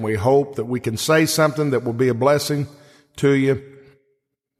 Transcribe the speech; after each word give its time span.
We 0.00 0.14
hope 0.14 0.54
that 0.56 0.66
we 0.66 0.78
can 0.78 0.96
say 0.96 1.26
something 1.26 1.70
that 1.70 1.82
will 1.82 1.92
be 1.92 2.08
a 2.08 2.14
blessing 2.14 2.68
to 3.16 3.32
you 3.32 3.60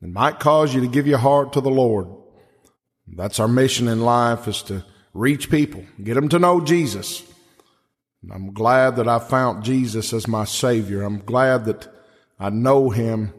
and 0.01 0.13
might 0.13 0.41
cause 0.41 0.75
you 0.75 0.81
to 0.81 0.89
give 0.89 1.07
your 1.07 1.19
heart 1.19 1.53
to 1.53 1.61
the 1.61 1.71
Lord. 1.71 2.09
That's 3.07 3.39
our 3.39 3.47
mission 3.47 3.87
in 3.87 4.01
life 4.01 4.49
is 4.49 4.63
to 4.63 4.85
reach 5.15 5.49
people, 5.49 5.85
get 6.03 6.15
them 6.15 6.29
to 6.31 6.41
know 6.41 6.61
Jesus. 6.61 7.23
And 8.23 8.33
I'm 8.33 8.53
glad 8.53 8.97
that 8.97 9.07
I 9.07 9.21
found 9.21 9.65
Jesus 9.65 10.13
as 10.13 10.27
my 10.27 10.45
Savior. 10.45 11.03
I'm 11.03 11.21
glad 11.21 11.67
that 11.67 11.87
I 12.39 12.51
know 12.51 12.91
Him, 12.91 13.33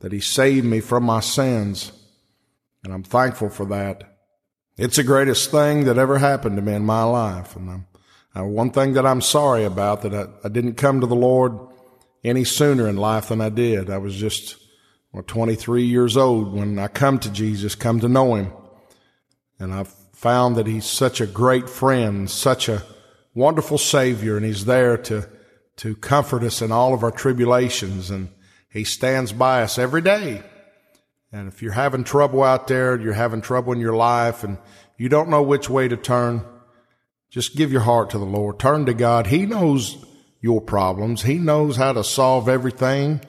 that 0.00 0.12
He 0.12 0.20
saved 0.20 0.64
me 0.64 0.80
from 0.80 1.02
my 1.02 1.18
sins. 1.18 1.90
And 2.84 2.94
I'm 2.94 3.02
thankful 3.02 3.50
for 3.50 3.66
that. 3.66 4.16
It's 4.76 4.96
the 4.96 5.02
greatest 5.02 5.50
thing 5.50 5.86
that 5.86 5.98
ever 5.98 6.18
happened 6.18 6.54
to 6.54 6.62
me 6.62 6.74
in 6.74 6.84
my 6.84 7.02
life. 7.02 7.56
And 7.56 7.68
I'm 7.68 7.86
uh, 8.36 8.44
one 8.44 8.70
thing 8.70 8.92
that 8.94 9.06
I'm 9.06 9.20
sorry 9.22 9.64
about 9.64 10.02
that 10.02 10.14
I, 10.14 10.26
I, 10.44 10.48
didn't 10.48 10.74
come 10.74 11.00
to 11.00 11.06
the 11.06 11.16
Lord 11.16 11.58
any 12.22 12.44
sooner 12.44 12.88
in 12.88 12.96
life 12.96 13.28
than 13.28 13.40
I 13.40 13.48
did. 13.48 13.88
I 13.88 13.98
was 13.98 14.14
just 14.14 14.56
well, 15.12 15.22
23 15.26 15.84
years 15.84 16.16
old 16.16 16.52
when 16.52 16.78
I 16.78 16.88
come 16.88 17.18
to 17.20 17.30
Jesus, 17.30 17.74
come 17.74 18.00
to 18.00 18.08
know 18.08 18.34
Him. 18.34 18.52
And 19.58 19.72
I've 19.72 19.94
found 20.12 20.56
that 20.56 20.66
He's 20.66 20.84
such 20.84 21.22
a 21.22 21.26
great 21.26 21.70
friend, 21.70 22.28
such 22.28 22.68
a 22.68 22.82
wonderful 23.34 23.78
Savior, 23.78 24.36
and 24.36 24.44
He's 24.44 24.66
there 24.66 24.98
to, 24.98 25.26
to 25.76 25.96
comfort 25.96 26.42
us 26.42 26.60
in 26.60 26.70
all 26.70 26.92
of 26.92 27.02
our 27.02 27.10
tribulations. 27.10 28.10
And 28.10 28.28
He 28.68 28.84
stands 28.84 29.32
by 29.32 29.62
us 29.62 29.78
every 29.78 30.02
day. 30.02 30.42
And 31.32 31.48
if 31.48 31.62
you're 31.62 31.72
having 31.72 32.04
trouble 32.04 32.42
out 32.42 32.66
there, 32.66 33.00
you're 33.00 33.14
having 33.14 33.40
trouble 33.40 33.72
in 33.72 33.80
your 33.80 33.96
life, 33.96 34.44
and 34.44 34.58
you 34.98 35.08
don't 35.08 35.30
know 35.30 35.42
which 35.42 35.70
way 35.70 35.88
to 35.88 35.96
turn, 35.96 36.44
just 37.30 37.56
give 37.56 37.72
your 37.72 37.82
heart 37.82 38.10
to 38.10 38.18
the 38.18 38.24
Lord. 38.24 38.58
Turn 38.58 38.86
to 38.86 38.94
God. 38.94 39.26
He 39.26 39.46
knows 39.46 40.04
your 40.40 40.60
problems. 40.60 41.22
He 41.22 41.38
knows 41.38 41.76
how 41.76 41.92
to 41.92 42.04
solve 42.04 42.48
everything. 42.48 43.20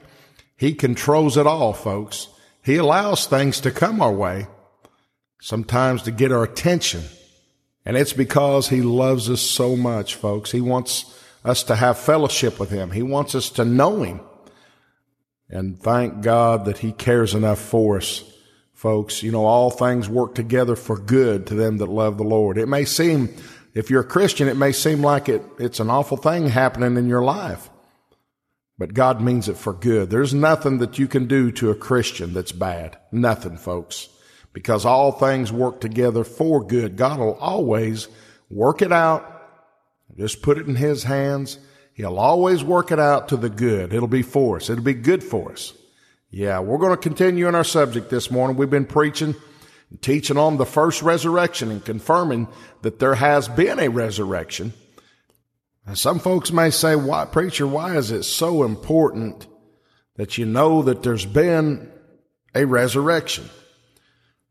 He 0.56 0.74
controls 0.74 1.36
it 1.36 1.46
all, 1.46 1.72
folks. 1.72 2.28
He 2.62 2.76
allows 2.76 3.26
things 3.26 3.60
to 3.60 3.70
come 3.70 4.00
our 4.00 4.12
way, 4.12 4.46
sometimes 5.40 6.02
to 6.02 6.10
get 6.10 6.32
our 6.32 6.44
attention. 6.44 7.02
And 7.84 7.96
it's 7.96 8.12
because 8.12 8.68
He 8.68 8.82
loves 8.82 9.30
us 9.30 9.40
so 9.40 9.76
much, 9.76 10.14
folks. 10.14 10.52
He 10.52 10.60
wants 10.60 11.18
us 11.44 11.62
to 11.64 11.76
have 11.76 11.98
fellowship 11.98 12.60
with 12.60 12.70
Him. 12.70 12.90
He 12.90 13.02
wants 13.02 13.34
us 13.34 13.50
to 13.50 13.64
know 13.64 14.02
Him. 14.02 14.20
And 15.48 15.80
thank 15.80 16.20
God 16.20 16.66
that 16.66 16.78
He 16.78 16.92
cares 16.92 17.34
enough 17.34 17.58
for 17.58 17.96
us, 17.96 18.22
folks. 18.74 19.22
You 19.22 19.32
know, 19.32 19.46
all 19.46 19.70
things 19.70 20.08
work 20.08 20.34
together 20.34 20.76
for 20.76 20.98
good 20.98 21.46
to 21.46 21.54
them 21.54 21.78
that 21.78 21.86
love 21.86 22.18
the 22.18 22.24
Lord. 22.24 22.58
It 22.58 22.68
may 22.68 22.84
seem 22.84 23.34
if 23.78 23.90
you're 23.90 24.00
a 24.00 24.04
Christian, 24.04 24.48
it 24.48 24.56
may 24.56 24.72
seem 24.72 25.02
like 25.02 25.28
it, 25.28 25.40
it's 25.60 25.78
an 25.78 25.88
awful 25.88 26.16
thing 26.16 26.48
happening 26.48 26.96
in 26.96 27.06
your 27.06 27.22
life, 27.22 27.70
but 28.76 28.92
God 28.92 29.20
means 29.20 29.48
it 29.48 29.56
for 29.56 29.72
good. 29.72 30.10
There's 30.10 30.34
nothing 30.34 30.78
that 30.78 30.98
you 30.98 31.06
can 31.06 31.28
do 31.28 31.52
to 31.52 31.70
a 31.70 31.76
Christian 31.76 32.34
that's 32.34 32.50
bad. 32.50 32.98
Nothing, 33.12 33.56
folks, 33.56 34.08
because 34.52 34.84
all 34.84 35.12
things 35.12 35.52
work 35.52 35.80
together 35.80 36.24
for 36.24 36.66
good. 36.66 36.96
God 36.96 37.20
will 37.20 37.36
always 37.36 38.08
work 38.50 38.82
it 38.82 38.90
out. 38.90 39.48
Just 40.16 40.42
put 40.42 40.58
it 40.58 40.66
in 40.66 40.74
His 40.74 41.04
hands. 41.04 41.60
He'll 41.94 42.18
always 42.18 42.64
work 42.64 42.90
it 42.90 42.98
out 42.98 43.28
to 43.28 43.36
the 43.36 43.48
good. 43.48 43.92
It'll 43.92 44.08
be 44.08 44.22
for 44.22 44.56
us. 44.56 44.68
It'll 44.68 44.82
be 44.82 44.92
good 44.92 45.22
for 45.22 45.52
us. 45.52 45.72
Yeah, 46.32 46.58
we're 46.58 46.78
going 46.78 46.96
to 46.96 46.96
continue 46.96 47.46
in 47.46 47.54
our 47.54 47.62
subject 47.62 48.10
this 48.10 48.28
morning. 48.28 48.56
We've 48.56 48.68
been 48.68 48.86
preaching 48.86 49.36
teaching 50.00 50.36
on 50.36 50.56
the 50.56 50.66
first 50.66 51.02
resurrection 51.02 51.70
and 51.70 51.84
confirming 51.84 52.48
that 52.82 52.98
there 52.98 53.14
has 53.14 53.48
been 53.48 53.78
a 53.78 53.88
resurrection. 53.88 54.72
some 55.94 56.18
folks 56.18 56.52
may 56.52 56.70
say, 56.70 56.94
why, 56.94 57.24
preacher, 57.24 57.66
why 57.66 57.96
is 57.96 58.10
it 58.10 58.24
so 58.24 58.64
important 58.64 59.46
that 60.16 60.36
you 60.36 60.44
know 60.44 60.82
that 60.82 61.02
there's 61.02 61.24
been 61.24 61.90
a 62.54 62.66
resurrection? 62.66 63.48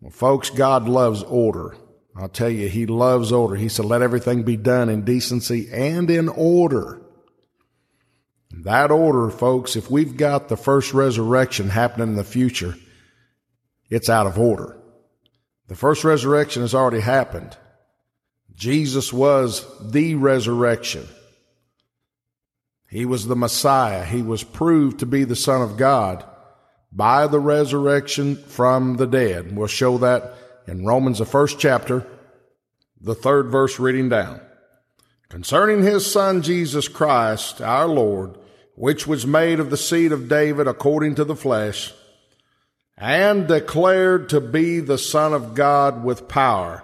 Well, 0.02 0.12
folks, 0.12 0.50
God 0.50 0.88
loves 0.88 1.24
order. 1.24 1.76
I'll 2.16 2.30
tell 2.30 2.50
you, 2.50 2.68
He 2.68 2.88
loves 2.88 3.31
order. 3.31 3.56
He 3.56 3.70
said, 3.70 3.86
let 3.86 4.02
everything 4.02 4.44
be 4.44 4.58
done 4.58 4.90
in 4.90 5.06
decency 5.06 5.70
and 5.72 6.09
in 6.09 6.30
order. 6.30 7.02
That 8.64 8.90
order, 8.90 9.30
folks, 9.30 9.76
if 9.76 9.92
we've 9.92 10.18
got 10.18 10.50
the 10.50 10.58
first 10.58 10.94
resurrection 10.94 11.70
happening 11.70 12.09
in 12.09 12.16
the 12.16 12.24
future, 12.24 12.76
it's 13.90 14.09
out 14.09 14.26
of 14.26 14.40
order. 14.40 14.77
The 15.67 15.75
first 15.75 16.03
resurrection 16.03 16.61
has 16.61 16.73
already 16.73 17.01
happened. 17.01 17.57
Jesus 18.55 19.13
was 19.13 19.66
the 19.91 20.16
resurrection. 20.16 21.07
He 22.89 23.05
was 23.05 23.28
the 23.28 23.35
Messiah. 23.35 24.05
He 24.05 24.22
was 24.22 24.44
proved 24.44 25.00
to 25.00 25.05
be 25.05 25.23
the 25.25 25.35
Son 25.35 25.61
of 25.61 25.78
God 25.78 26.25
by 26.91 27.28
the 27.28 27.39
resurrection 27.39 28.38
from 28.38 28.95
the 28.95 29.07
dead. 29.07 29.55
We'll 29.55 29.67
show 29.67 29.97
that 30.00 30.33
in 30.67 30.85
Romans, 30.85 31.19
the 31.19 31.25
first 31.25 31.59
chapter, 31.59 32.05
the 32.99 33.16
third 33.16 33.47
verse 33.47 33.79
reading 33.79 34.09
down. 34.09 34.41
Concerning 35.29 35.84
his 35.84 36.09
Son 36.09 36.41
Jesus 36.41 36.88
Christ, 36.88 37.61
our 37.61 37.88
Lord, 37.88 38.38
which 38.75 39.05
was 39.05 39.28
made 39.28 39.59
of 39.59 39.69
the 39.69 39.78
seed 39.78 40.11
of 40.11 40.29
David 40.29 40.67
according 40.67 41.16
to 41.16 41.25
the 41.25 41.35
flesh, 41.35 41.94
and 42.97 43.47
declared 43.47 44.30
to 44.30 44.41
be 44.41 44.80
the 44.80 44.97
Son 44.97 45.34
of 45.34 45.53
God 45.53 46.03
with 46.03 46.28
power, 46.28 46.84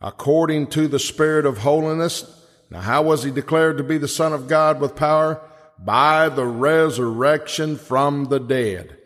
according 0.00 0.66
to 0.68 0.88
the 0.88 0.98
Spirit 0.98 1.46
of 1.46 1.58
holiness. 1.58 2.24
Now, 2.70 2.80
how 2.80 3.02
was 3.02 3.22
he 3.22 3.30
declared 3.30 3.78
to 3.78 3.84
be 3.84 3.98
the 3.98 4.08
Son 4.08 4.32
of 4.32 4.48
God 4.48 4.80
with 4.80 4.96
power? 4.96 5.40
By 5.78 6.28
the 6.28 6.44
resurrection 6.44 7.76
from 7.76 8.24
the 8.24 8.40
dead. 8.40 8.96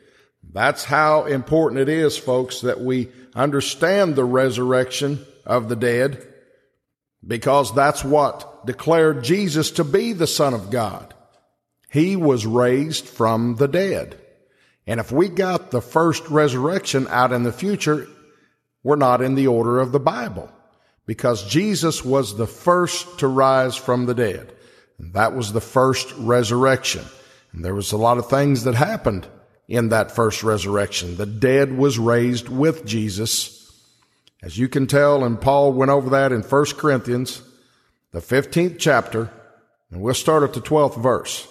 That's 0.53 0.85
how 0.85 1.25
important 1.25 1.83
it 1.83 1.89
is, 1.91 2.17
folks, 2.17 2.63
that 2.63 2.81
we 2.81 3.11
understand 3.35 4.17
the 4.17 4.25
resurrection 4.25 5.25
of 5.45 5.69
the 5.69 5.77
dead, 5.77 6.27
because 7.27 7.75
that's 7.75 8.03
what 8.05 8.67
declared 8.67 9.23
Jesus 9.23 9.71
to 9.73 9.85
be 9.85 10.13
the 10.13 10.27
Son 10.27 10.55
of 10.55 10.71
God. 10.71 11.15
He 11.91 12.17
was 12.17 12.47
raised 12.47 13.07
from 13.07 13.57
the 13.57 13.69
dead. 13.69 14.19
And 14.87 14.99
if 14.99 15.13
we 15.13 15.29
got 15.29 15.71
the 15.71 15.81
first 15.81 16.29
resurrection 16.29 17.07
out 17.09 17.33
in 17.33 17.45
the 17.45 17.53
future, 17.53 18.09
we're 18.83 18.97
not 18.97 19.23
in 19.23 19.35
the 19.35 19.47
order 19.47 19.81
of 19.81 19.93
the 19.93 20.01
Bible 20.01 20.51
because 21.07 21.49
Jesus 21.49 22.05
was 22.05 22.37
the 22.37 22.47
first 22.47 23.21
to 23.21 23.29
rise 23.29 23.77
from 23.77 24.07
the 24.07 24.15
dead. 24.15 24.53
And 24.99 25.15
that 25.15 25.35
was 25.35 25.53
the 25.53 25.61
first 25.61 26.13
resurrection. 26.19 27.05
And 27.53 27.65
there 27.65 27.75
was 27.75 27.93
a 27.93 27.97
lot 27.97 28.19
of 28.19 28.29
things 28.29 28.65
that 28.65 28.75
happened 28.75 29.27
in 29.69 29.91
that 29.91 30.11
first 30.11 30.43
resurrection. 30.43 31.17
The 31.17 31.27
dead 31.27 31.77
was 31.77 31.99
raised 31.99 32.49
with 32.49 32.85
Jesus. 32.85 33.59
As 34.43 34.59
you 34.59 34.69
can 34.69 34.87
tell, 34.87 35.25
and 35.25 35.41
Paul 35.41 35.73
went 35.73 35.91
over 35.91 36.11
that 36.11 36.33
in 36.33 36.43
1 36.43 36.65
Corinthians, 36.77 37.43
the 38.11 38.21
15th 38.21 38.79
chapter, 38.79 39.31
and 39.91 40.01
we'll 40.01 40.15
start 40.15 40.43
at 40.43 40.55
the 40.55 40.61
12th 40.61 41.01
verse. 41.01 41.47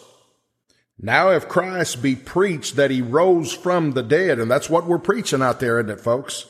Now, 1.03 1.31
if 1.31 1.50
Christ 1.50 2.03
be 2.03 2.16
preached 2.16 2.75
that 2.75 2.91
he 2.91 3.01
rose 3.01 3.51
from 3.51 3.91
the 3.91 4.03
dead, 4.03 4.38
and 4.38 4.51
that's 4.51 4.69
what 4.69 4.85
we're 4.85 5.00
preaching 5.00 5.41
out 5.41 5.59
there, 5.59 5.79
isn't 5.79 5.89
it, 5.89 6.00
folks? 6.00 6.45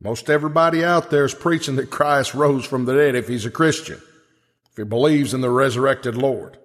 Most 0.00 0.30
everybody 0.30 0.84
out 0.84 1.10
there 1.10 1.24
is 1.24 1.34
preaching 1.34 1.74
that 1.74 1.90
Christ 1.90 2.34
rose 2.34 2.64
from 2.64 2.84
the 2.84 2.94
dead 2.94 3.16
if 3.16 3.26
he's 3.26 3.44
a 3.44 3.50
Christian, 3.50 4.00
if 4.70 4.76
he 4.76 4.84
believes 4.84 5.34
in 5.34 5.40
the 5.40 5.50
resurrected 5.50 6.16
Lord. 6.16 6.56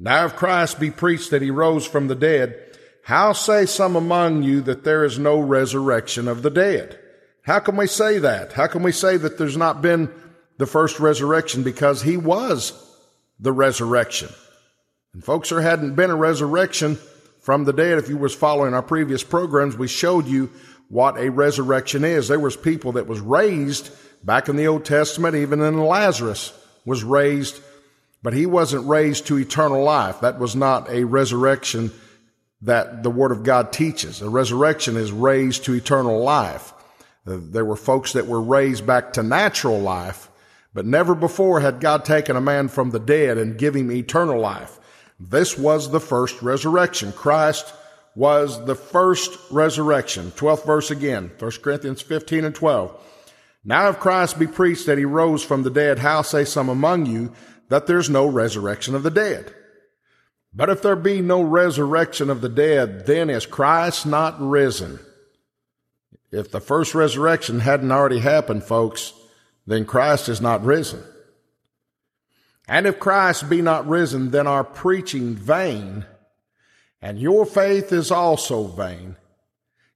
Now, 0.00 0.26
if 0.26 0.34
Christ 0.34 0.80
be 0.80 0.90
preached 0.90 1.30
that 1.30 1.42
he 1.42 1.52
rose 1.52 1.86
from 1.86 2.08
the 2.08 2.16
dead, 2.16 2.76
how 3.04 3.32
say 3.32 3.64
some 3.64 3.94
among 3.94 4.42
you 4.42 4.60
that 4.62 4.82
there 4.82 5.04
is 5.04 5.20
no 5.20 5.38
resurrection 5.38 6.26
of 6.26 6.42
the 6.42 6.50
dead? 6.50 6.98
How 7.42 7.60
can 7.60 7.76
we 7.76 7.86
say 7.86 8.18
that? 8.18 8.54
How 8.54 8.66
can 8.66 8.82
we 8.82 8.92
say 8.92 9.16
that 9.18 9.38
there's 9.38 9.56
not 9.56 9.82
been 9.82 10.12
the 10.56 10.66
first 10.66 10.98
resurrection? 10.98 11.62
Because 11.62 12.02
he 12.02 12.16
was 12.16 12.72
the 13.38 13.52
resurrection. 13.52 14.30
And 15.18 15.24
folks, 15.24 15.48
there 15.48 15.60
hadn't 15.60 15.96
been 15.96 16.10
a 16.10 16.14
resurrection 16.14 16.94
from 17.40 17.64
the 17.64 17.72
dead. 17.72 17.98
If 17.98 18.08
you 18.08 18.16
was 18.16 18.32
following 18.32 18.72
our 18.72 18.84
previous 18.84 19.24
programs, 19.24 19.76
we 19.76 19.88
showed 19.88 20.28
you 20.28 20.48
what 20.90 21.18
a 21.18 21.28
resurrection 21.28 22.04
is. 22.04 22.28
There 22.28 22.38
was 22.38 22.56
people 22.56 22.92
that 22.92 23.08
was 23.08 23.18
raised 23.18 23.90
back 24.22 24.48
in 24.48 24.54
the 24.54 24.68
Old 24.68 24.84
Testament, 24.84 25.34
even 25.34 25.60
in 25.60 25.76
Lazarus 25.76 26.52
was 26.84 27.02
raised, 27.02 27.60
but 28.22 28.32
he 28.32 28.46
wasn't 28.46 28.86
raised 28.86 29.26
to 29.26 29.40
eternal 29.40 29.82
life. 29.82 30.20
That 30.20 30.38
was 30.38 30.54
not 30.54 30.88
a 30.88 31.02
resurrection 31.02 31.90
that 32.62 33.02
the 33.02 33.10
Word 33.10 33.32
of 33.32 33.42
God 33.42 33.72
teaches. 33.72 34.22
A 34.22 34.30
resurrection 34.30 34.96
is 34.96 35.10
raised 35.10 35.64
to 35.64 35.74
eternal 35.74 36.22
life. 36.22 36.72
Uh, 37.26 37.38
there 37.40 37.64
were 37.64 37.74
folks 37.74 38.12
that 38.12 38.28
were 38.28 38.40
raised 38.40 38.86
back 38.86 39.14
to 39.14 39.24
natural 39.24 39.80
life, 39.80 40.28
but 40.72 40.86
never 40.86 41.16
before 41.16 41.58
had 41.58 41.80
God 41.80 42.04
taken 42.04 42.36
a 42.36 42.40
man 42.40 42.68
from 42.68 42.90
the 42.90 43.00
dead 43.00 43.36
and 43.36 43.58
give 43.58 43.74
him 43.74 43.90
eternal 43.90 44.38
life. 44.38 44.78
This 45.18 45.58
was 45.58 45.90
the 45.90 46.00
first 46.00 46.40
resurrection. 46.42 47.12
Christ 47.12 47.72
was 48.14 48.64
the 48.64 48.74
first 48.74 49.38
resurrection. 49.50 50.32
12th 50.32 50.64
verse 50.64 50.90
again, 50.90 51.30
1 51.38 51.50
Corinthians 51.62 52.02
15 52.02 52.44
and 52.44 52.54
12. 52.54 53.04
Now 53.64 53.88
if 53.88 53.98
Christ 53.98 54.38
be 54.38 54.46
preached 54.46 54.86
that 54.86 54.98
he 54.98 55.04
rose 55.04 55.44
from 55.44 55.62
the 55.62 55.70
dead, 55.70 55.98
how 55.98 56.22
say 56.22 56.44
some 56.44 56.68
among 56.68 57.06
you 57.06 57.32
that 57.68 57.86
there's 57.86 58.08
no 58.08 58.26
resurrection 58.26 58.94
of 58.94 59.02
the 59.02 59.10
dead? 59.10 59.54
But 60.54 60.70
if 60.70 60.82
there 60.82 60.96
be 60.96 61.20
no 61.20 61.42
resurrection 61.42 62.30
of 62.30 62.40
the 62.40 62.48
dead, 62.48 63.06
then 63.06 63.28
is 63.30 63.46
Christ 63.46 64.06
not 64.06 64.40
risen? 64.40 64.98
If 66.30 66.50
the 66.50 66.60
first 66.60 66.94
resurrection 66.94 67.60
hadn't 67.60 67.92
already 67.92 68.18
happened, 68.18 68.64
folks, 68.64 69.12
then 69.66 69.84
Christ 69.84 70.28
is 70.28 70.40
not 70.40 70.64
risen. 70.64 71.02
And 72.68 72.86
if 72.86 72.98
Christ 72.98 73.48
be 73.48 73.62
not 73.62 73.88
risen, 73.88 74.30
then 74.30 74.46
our 74.46 74.62
preaching 74.62 75.34
vain, 75.34 76.04
and 77.00 77.18
your 77.18 77.46
faith 77.46 77.92
is 77.92 78.10
also 78.10 78.64
vain. 78.64 79.16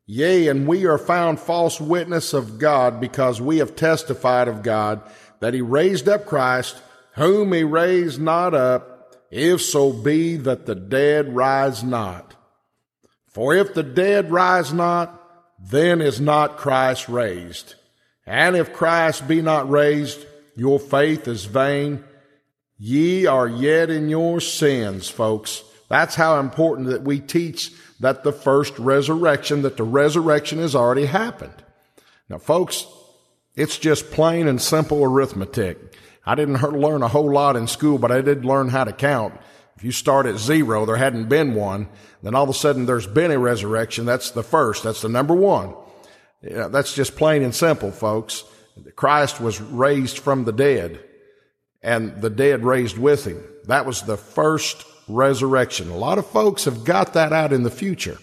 Yea, 0.07 0.49
and 0.49 0.67
we 0.67 0.87
are 0.87 0.99
found 0.99 1.39
false 1.39 1.81
witness 1.81 2.33
of 2.33 2.59
God 2.59 3.01
because 3.01 3.41
we 3.41 3.59
have 3.59 3.77
testified 3.77 4.49
of 4.49 4.63
God 4.63 5.03
that 5.41 5.55
he 5.55 5.61
raised 5.61 6.09
up 6.09 6.27
Christ, 6.27 6.77
whom 7.15 7.53
he 7.53 7.63
raised 7.63 8.21
not 8.21 8.55
up, 8.55 9.17
if 9.31 9.61
so 9.63 9.93
be 9.93 10.37
that 10.37 10.67
the 10.67 10.75
dead 10.75 11.35
rise 11.35 11.85
not. 11.85 12.35
For 13.29 13.55
if 13.55 13.75
the 13.75 13.83
dead 13.83 14.31
rise 14.31 14.73
not, 14.73 15.19
then 15.59 16.01
is 16.01 16.21
not 16.21 16.57
Christ 16.57 17.09
raised. 17.09 17.75
And 18.27 18.57
if 18.57 18.73
Christ 18.73 19.27
be 19.27 19.43
not 19.43 19.71
raised, 19.71 20.25
your 20.57 20.79
faith 20.79 21.27
is 21.29 21.45
vain. 21.45 22.05
Ye 22.85 23.27
are 23.27 23.47
yet 23.47 23.91
in 23.91 24.09
your 24.09 24.41
sins, 24.41 25.09
folks. 25.09 25.63
That's 25.89 26.17
how 26.17 26.41
important 26.41 26.89
that 26.89 27.03
we 27.03 27.21
teach 27.21 27.71
that 28.01 28.25
the 28.25 28.33
first 28.33 28.77
resurrection, 28.77 29.63
that 29.63 29.77
the 29.77 29.85
resurrection 29.85 30.59
has 30.59 30.75
already 30.75 31.07
happened. 31.07 31.55
Now, 32.29 32.39
folks, 32.39 32.85
it's 33.55 33.79
just 33.79 34.11
plain 34.11 34.49
and 34.49 34.61
simple 34.61 35.05
arithmetic. 35.05 35.97
I 36.27 36.35
didn't 36.35 36.61
learn 36.61 37.05
a 37.05 37.09
whole 37.09 37.33
lot 37.33 37.55
in 37.55 37.69
school, 37.69 37.99
but 37.99 38.11
I 38.11 38.21
did 38.21 38.45
learn 38.45 38.71
how 38.71 38.83
to 38.83 38.93
count. 38.93 39.39
If 39.77 39.85
you 39.85 39.93
start 39.93 40.27
at 40.27 40.39
zero, 40.39 40.85
there 40.85 40.97
hadn't 40.97 41.29
been 41.29 41.55
one, 41.55 41.89
then 42.21 42.35
all 42.35 42.43
of 42.43 42.51
a 42.51 42.53
sudden 42.53 42.87
there's 42.87 43.07
been 43.07 43.31
a 43.31 43.39
resurrection. 43.39 44.07
That's 44.07 44.33
the 44.33 44.43
first. 44.43 44.83
That's 44.83 45.03
the 45.03 45.09
number 45.09 45.37
one. 45.37 45.73
Yeah, 46.43 46.67
that's 46.67 46.95
just 46.95 47.15
plain 47.15 47.45
and 47.45 47.55
simple, 47.55 47.93
folks. 47.93 48.43
Christ 48.97 49.41
was 49.41 49.61
raised 49.61 50.19
from 50.19 50.47
the 50.47 50.53
dead 50.53 50.99
and 51.83 52.21
the 52.21 52.31
dead 52.31 52.65
raised 52.65 52.99
with 52.99 53.25
him. 53.25 53.43
That 53.67 53.87
was 53.87 54.03
the 54.03 54.17
first 54.17 54.85
resurrection. 55.09 55.91
A 55.91 55.97
lot 55.97 56.19
of 56.19 56.27
folks 56.27 56.65
have 56.65 56.85
got 56.85 57.15
that 57.15 57.33
out 57.33 57.53
in 57.53 57.63
the 57.63 57.71
future. 57.71 58.19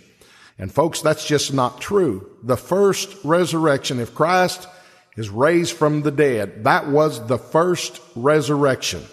And 0.57 0.71
folks, 0.71 1.01
that's 1.01 1.25
just 1.25 1.53
not 1.53 1.79
true. 1.79 2.37
The 2.43 2.57
first 2.57 3.15
resurrection, 3.23 3.99
if 3.99 4.13
Christ 4.13 4.67
is 5.19 5.29
raised 5.29 5.75
from 5.75 6.01
the 6.01 6.11
dead. 6.11 6.63
That 6.63 6.87
was 6.87 7.27
the 7.27 7.37
first 7.37 8.01
resurrection. 8.15 9.03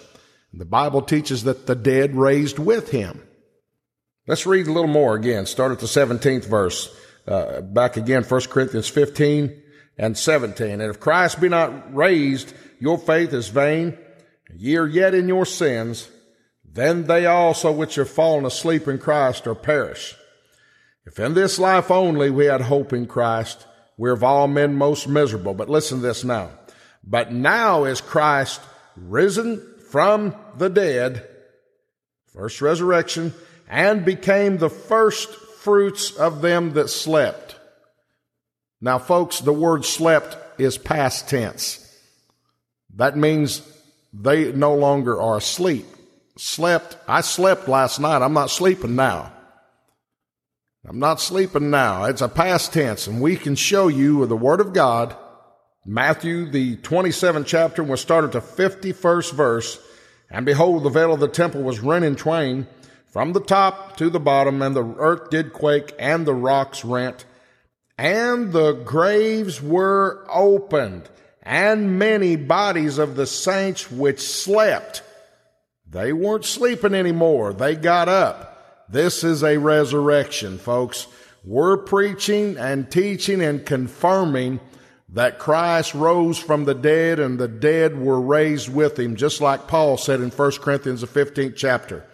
The 0.53 0.65
Bible 0.65 1.01
teaches 1.01 1.43
that 1.43 1.67
the 1.67 1.75
dead 1.75 2.15
raised 2.15 2.59
with 2.59 2.91
him. 2.91 3.21
Let's 4.25 4.45
read 4.45 4.67
a 4.67 4.71
little 4.71 4.89
more 4.89 5.15
again. 5.15 5.45
Start 5.45 5.73
at 5.73 5.79
the 5.79 5.85
17th 5.85 6.45
verse. 6.45 6.95
Uh, 7.27 7.59
back 7.59 7.97
again, 7.97 8.23
1 8.23 8.41
Corinthians 8.43 8.87
15 8.87 9.61
and 9.97 10.17
17. 10.17 10.79
And 10.79 10.81
if 10.81 10.99
Christ 10.99 11.41
be 11.41 11.49
not 11.49 11.93
raised, 11.93 12.53
your 12.79 12.97
faith 12.97 13.33
is 13.33 13.49
vain. 13.49 13.97
Ye 14.55 14.77
are 14.77 14.87
yet 14.87 15.13
in 15.13 15.27
your 15.27 15.45
sins. 15.45 16.09
Then 16.63 17.05
they 17.05 17.25
also 17.25 17.71
which 17.71 17.95
have 17.95 18.09
fallen 18.09 18.45
asleep 18.45 18.87
in 18.87 18.99
Christ 18.99 19.47
are 19.47 19.55
perished. 19.55 20.15
If 21.05 21.19
in 21.19 21.33
this 21.33 21.57
life 21.57 21.89
only 21.89 22.29
we 22.29 22.45
had 22.45 22.61
hope 22.61 22.93
in 22.93 23.07
Christ, 23.07 23.65
we're 23.97 24.13
of 24.13 24.23
all 24.23 24.47
men 24.47 24.75
most 24.75 25.07
miserable. 25.07 25.53
But 25.53 25.69
listen 25.69 25.99
to 25.99 26.03
this 26.03 26.23
now. 26.23 26.51
But 27.03 27.31
now 27.31 27.85
is 27.85 28.01
Christ 28.01 28.61
risen 28.95 29.61
from 29.89 30.35
the 30.57 30.69
dead, 30.69 31.27
first 32.33 32.61
resurrection, 32.61 33.33
and 33.69 34.05
became 34.05 34.57
the 34.57 34.69
first 34.69 35.29
fruits 35.29 36.11
of 36.11 36.41
them 36.41 36.73
that 36.73 36.89
slept. 36.89 37.55
Now, 38.79 38.99
folks, 38.99 39.39
the 39.39 39.53
word 39.53 39.85
slept 39.85 40.37
is 40.59 40.77
past 40.77 41.29
tense. 41.29 41.83
That 42.95 43.17
means 43.17 43.61
they 44.13 44.51
no 44.51 44.75
longer 44.75 45.21
are 45.21 45.37
asleep. 45.37 45.85
Slept, 46.37 46.97
I 47.07 47.21
slept 47.21 47.67
last 47.67 47.99
night. 47.99 48.21
I'm 48.21 48.33
not 48.33 48.49
sleeping 48.49 48.95
now. 48.95 49.33
I'm 50.87 50.99
not 50.99 51.19
sleeping 51.19 51.69
now. 51.69 52.05
It's 52.05 52.21
a 52.21 52.29
past 52.29 52.71
tense, 52.71 53.07
and 53.07 53.21
we 53.21 53.35
can 53.35 53.55
show 53.55 53.89
you 53.89 54.17
with 54.17 54.29
the 54.29 54.37
Word 54.37 54.61
of 54.61 54.71
God, 54.71 55.15
Matthew, 55.85 56.49
the 56.49 56.77
27th 56.77 57.45
chapter, 57.45 57.81
and 57.81 57.89
we'll 57.89 57.97
start 57.97 58.23
at 58.23 58.31
the 58.31 58.39
51st 58.39 59.33
verse. 59.33 59.79
And 60.29 60.45
behold, 60.45 60.83
the 60.83 60.89
veil 60.89 61.13
of 61.13 61.19
the 61.19 61.27
temple 61.27 61.61
was 61.61 61.79
rent 61.79 62.05
in 62.05 62.15
twain 62.15 62.67
from 63.07 63.33
the 63.33 63.41
top 63.41 63.97
to 63.97 64.09
the 64.09 64.19
bottom, 64.19 64.61
and 64.61 64.75
the 64.75 64.85
earth 64.97 65.29
did 65.29 65.51
quake, 65.51 65.93
and 65.99 66.25
the 66.25 66.33
rocks 66.33 66.85
rent, 66.85 67.25
and 67.97 68.53
the 68.53 68.73
graves 68.73 69.61
were 69.61 70.25
opened, 70.29 71.09
and 71.47 71.97
many 71.97 72.35
bodies 72.35 72.99
of 72.99 73.15
the 73.15 73.25
saints 73.25 73.89
which 73.89 74.19
slept. 74.19 75.01
They 75.89 76.13
weren't 76.13 76.45
sleeping 76.45 76.93
anymore. 76.93 77.53
They 77.53 77.75
got 77.75 78.09
up 78.09 78.57
this 78.89 79.23
is 79.23 79.43
a 79.43 79.57
resurrection, 79.57 80.57
folks. 80.57 81.07
We're 81.43 81.77
preaching 81.77 82.57
and 82.57 82.89
teaching 82.89 83.41
and 83.41 83.65
confirming 83.65 84.59
that 85.09 85.39
Christ 85.39 85.93
rose 85.93 86.37
from 86.37 86.65
the 86.65 86.73
dead 86.73 87.19
and 87.19 87.39
the 87.39 87.47
dead 87.47 87.99
were 87.99 88.19
raised 88.19 88.73
with 88.73 88.97
him, 88.97 89.15
just 89.15 89.41
like 89.41 89.67
Paul 89.67 89.97
said 89.97 90.21
in 90.21 90.29
1 90.29 90.51
Corinthians, 90.61 91.01
the 91.01 91.07
15th 91.07 91.55
chapter. 91.55 92.05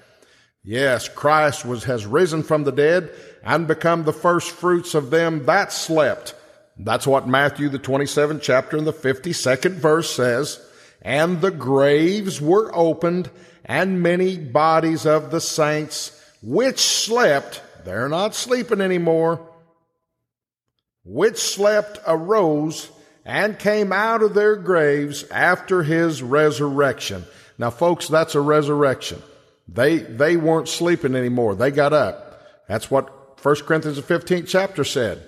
Yes, 0.63 1.09
Christ 1.09 1.65
was, 1.65 1.83
has 1.85 2.05
risen 2.05 2.43
from 2.43 2.63
the 2.63 2.71
dead 2.71 3.11
and 3.43 3.67
become 3.67 4.03
the 4.03 4.13
first 4.13 4.51
fruits 4.51 4.95
of 4.95 5.09
them 5.09 5.45
that 5.45 5.73
slept. 5.73 6.35
That's 6.77 7.05
what 7.05 7.27
Matthew, 7.27 7.69
the 7.69 7.79
27th 7.79 8.41
chapter 8.41 8.77
and 8.77 8.87
the 8.87 8.93
52nd 8.93 9.73
verse 9.73 10.13
says. 10.13 10.59
And 11.01 11.41
the 11.41 11.51
graves 11.51 12.41
were 12.41 12.71
opened 12.73 13.29
and 13.65 14.01
many 14.01 14.37
bodies 14.37 15.05
of 15.05 15.31
the 15.31 15.41
saints 15.41 16.19
which 16.41 16.79
slept, 16.79 17.61
they're 17.85 18.09
not 18.09 18.35
sleeping 18.35 18.81
anymore, 18.81 19.47
which 21.05 21.37
slept 21.37 21.99
arose 22.05 22.89
and 23.25 23.57
came 23.57 23.93
out 23.93 24.21
of 24.21 24.33
their 24.33 24.55
graves 24.55 25.23
after 25.29 25.83
his 25.83 26.21
resurrection. 26.21 27.25
Now, 27.57 27.69
folks, 27.69 28.07
that's 28.07 28.35
a 28.35 28.41
resurrection. 28.41 29.21
They, 29.67 29.99
they 29.99 30.35
weren't 30.35 30.67
sleeping 30.67 31.15
anymore. 31.15 31.55
They 31.55 31.71
got 31.71 31.93
up. 31.93 32.41
That's 32.67 32.91
what 32.91 33.43
1 33.43 33.55
Corinthians 33.57 33.97
the 33.97 34.01
15th 34.01 34.47
chapter 34.47 34.83
said. 34.83 35.27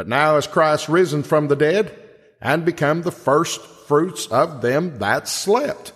But 0.00 0.08
now 0.08 0.38
is 0.38 0.46
Christ 0.46 0.88
risen 0.88 1.22
from 1.22 1.48
the 1.48 1.56
dead 1.56 1.94
and 2.40 2.64
become 2.64 3.02
the 3.02 3.12
first 3.12 3.60
fruits 3.60 4.26
of 4.28 4.62
them 4.62 4.98
that 5.00 5.28
slept. 5.28 5.92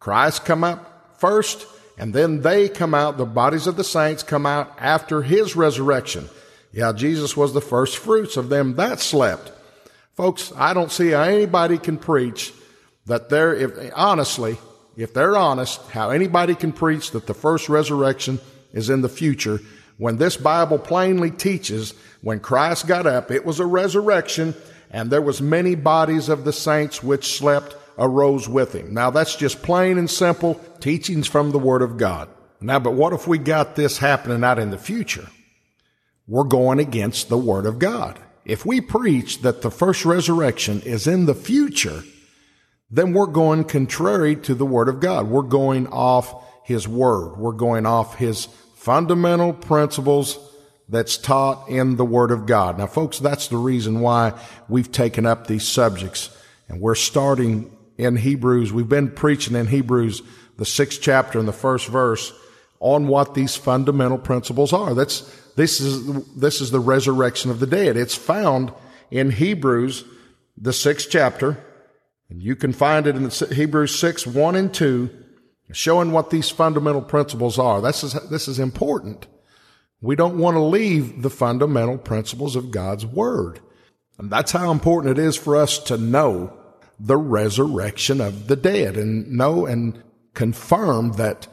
Christ 0.00 0.46
come 0.46 0.64
up 0.64 1.20
first 1.20 1.66
and 1.98 2.14
then 2.14 2.40
they 2.40 2.70
come 2.70 2.94
out, 2.94 3.18
the 3.18 3.26
bodies 3.26 3.66
of 3.66 3.76
the 3.76 3.84
saints 3.84 4.22
come 4.22 4.46
out 4.46 4.72
after 4.78 5.20
his 5.20 5.56
resurrection. 5.56 6.30
Yeah, 6.72 6.92
Jesus 6.92 7.36
was 7.36 7.52
the 7.52 7.60
first 7.60 7.98
fruits 7.98 8.38
of 8.38 8.48
them 8.48 8.76
that 8.76 8.98
slept. 8.98 9.52
Folks, 10.14 10.50
I 10.56 10.72
don't 10.72 10.90
see 10.90 11.10
how 11.10 11.24
anybody 11.24 11.76
can 11.76 11.98
preach 11.98 12.50
that 13.04 13.28
there, 13.28 13.54
if, 13.54 13.92
honestly, 13.94 14.56
if 14.96 15.12
they're 15.12 15.36
honest, 15.36 15.82
how 15.90 16.08
anybody 16.08 16.54
can 16.54 16.72
preach 16.72 17.10
that 17.10 17.26
the 17.26 17.34
first 17.34 17.68
resurrection 17.68 18.40
is 18.72 18.88
in 18.88 19.02
the 19.02 19.10
future 19.10 19.60
when 19.98 20.16
this 20.16 20.38
Bible 20.38 20.78
plainly 20.78 21.30
teaches 21.30 21.92
when 22.24 22.40
Christ 22.40 22.86
got 22.86 23.06
up, 23.06 23.30
it 23.30 23.44
was 23.44 23.60
a 23.60 23.66
resurrection 23.66 24.54
and 24.90 25.10
there 25.10 25.20
was 25.20 25.42
many 25.42 25.74
bodies 25.74 26.30
of 26.30 26.44
the 26.44 26.54
saints 26.54 27.02
which 27.02 27.36
slept 27.36 27.76
arose 27.98 28.48
with 28.48 28.74
him. 28.74 28.94
Now 28.94 29.10
that's 29.10 29.36
just 29.36 29.62
plain 29.62 29.98
and 29.98 30.10
simple 30.10 30.54
teachings 30.80 31.26
from 31.26 31.50
the 31.50 31.58
Word 31.58 31.82
of 31.82 31.98
God. 31.98 32.30
Now, 32.62 32.78
but 32.78 32.94
what 32.94 33.12
if 33.12 33.28
we 33.28 33.36
got 33.36 33.76
this 33.76 33.98
happening 33.98 34.42
out 34.42 34.58
in 34.58 34.70
the 34.70 34.78
future? 34.78 35.28
We're 36.26 36.44
going 36.44 36.78
against 36.78 37.28
the 37.28 37.36
Word 37.36 37.66
of 37.66 37.78
God. 37.78 38.18
If 38.46 38.64
we 38.64 38.80
preach 38.80 39.42
that 39.42 39.60
the 39.60 39.70
first 39.70 40.06
resurrection 40.06 40.80
is 40.80 41.06
in 41.06 41.26
the 41.26 41.34
future, 41.34 42.04
then 42.90 43.12
we're 43.12 43.26
going 43.26 43.64
contrary 43.64 44.34
to 44.36 44.54
the 44.54 44.64
Word 44.64 44.88
of 44.88 45.00
God. 45.00 45.28
We're 45.28 45.42
going 45.42 45.88
off 45.88 46.34
His 46.64 46.88
Word. 46.88 47.36
We're 47.36 47.52
going 47.52 47.84
off 47.84 48.16
His 48.16 48.46
fundamental 48.76 49.52
principles 49.52 50.38
that's 50.88 51.16
taught 51.16 51.68
in 51.68 51.96
the 51.96 52.04
Word 52.04 52.30
of 52.30 52.46
God. 52.46 52.78
Now, 52.78 52.86
folks, 52.86 53.18
that's 53.18 53.48
the 53.48 53.56
reason 53.56 54.00
why 54.00 54.32
we've 54.68 54.92
taken 54.92 55.24
up 55.24 55.46
these 55.46 55.66
subjects 55.66 56.30
and 56.68 56.80
we're 56.80 56.94
starting 56.94 57.74
in 57.96 58.16
Hebrews. 58.16 58.72
We've 58.72 58.88
been 58.88 59.10
preaching 59.10 59.56
in 59.56 59.66
Hebrews, 59.66 60.22
the 60.56 60.64
sixth 60.64 61.00
chapter 61.00 61.38
and 61.38 61.48
the 61.48 61.52
first 61.52 61.88
verse 61.88 62.32
on 62.80 63.08
what 63.08 63.34
these 63.34 63.56
fundamental 63.56 64.18
principles 64.18 64.72
are. 64.72 64.94
That's, 64.94 65.20
this 65.56 65.80
is, 65.80 66.34
this 66.34 66.60
is 66.60 66.70
the 66.70 66.80
resurrection 66.80 67.50
of 67.50 67.60
the 67.60 67.66
dead. 67.66 67.96
It's 67.96 68.14
found 68.14 68.72
in 69.10 69.30
Hebrews, 69.30 70.04
the 70.56 70.72
sixth 70.72 71.08
chapter, 71.10 71.64
and 72.28 72.42
you 72.42 72.56
can 72.56 72.72
find 72.72 73.06
it 73.06 73.16
in 73.16 73.30
Hebrews 73.54 73.98
6, 73.98 74.26
1 74.26 74.56
and 74.56 74.72
2. 74.72 75.10
showing 75.72 76.12
what 76.12 76.30
these 76.30 76.50
fundamental 76.50 77.02
principles 77.02 77.58
are. 77.58 77.80
This 77.80 78.04
is, 78.04 78.12
this 78.28 78.48
is 78.48 78.58
important. 78.58 79.26
We 80.04 80.16
don't 80.16 80.36
want 80.36 80.56
to 80.56 80.62
leave 80.62 81.22
the 81.22 81.30
fundamental 81.30 81.96
principles 81.96 82.56
of 82.56 82.70
God's 82.70 83.06
Word. 83.06 83.60
And 84.18 84.30
that's 84.30 84.52
how 84.52 84.70
important 84.70 85.18
it 85.18 85.22
is 85.22 85.34
for 85.34 85.56
us 85.56 85.78
to 85.84 85.96
know 85.96 86.52
the 87.00 87.16
resurrection 87.16 88.20
of 88.20 88.46
the 88.46 88.54
dead 88.54 88.98
and 88.98 89.32
know 89.32 89.64
and 89.64 90.02
confirm 90.34 91.12
that 91.12 91.48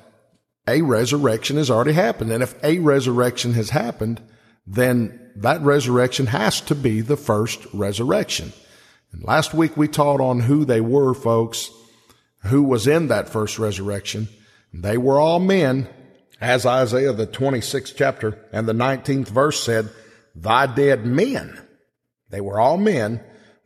a 0.68 0.82
resurrection 0.82 1.56
has 1.56 1.72
already 1.72 1.94
happened. 1.94 2.30
And 2.30 2.44
if 2.44 2.62
a 2.62 2.80
resurrection 2.80 3.54
has 3.54 3.70
happened, 3.70 4.22
then 4.68 5.32
that 5.38 5.62
resurrection 5.62 6.28
has 6.28 6.60
to 6.60 6.76
be 6.76 7.00
the 7.00 7.16
first 7.16 7.66
resurrection. 7.74 8.52
And 9.14 9.24
last 9.24 9.54
week 9.54 9.78
we 9.78 9.88
taught 9.88 10.20
on 10.20 10.42
who 10.42 10.66
they 10.66 10.82
were, 10.82 11.14
folks, 11.14 11.72
who 12.44 12.64
was 12.64 12.86
in 12.86 13.08
that 13.08 13.30
first 13.30 13.58
resurrection. 13.58 14.28
They 14.74 14.98
were 14.98 15.22
all 15.22 15.40
men, 15.40 15.88
as 16.42 16.66
Isaiah, 16.66 17.14
the 17.14 17.28
26th 17.28 17.94
chapter 17.96 18.38
and 18.52 18.68
the 18.68 18.74
19th 18.74 19.30
verse 19.30 19.64
said, 19.64 19.90
thy 20.36 20.66
dead 20.66 21.06
men. 21.06 21.62
They 22.30 22.42
were 22.42 22.60
all 22.60 22.78
men 22.78 23.22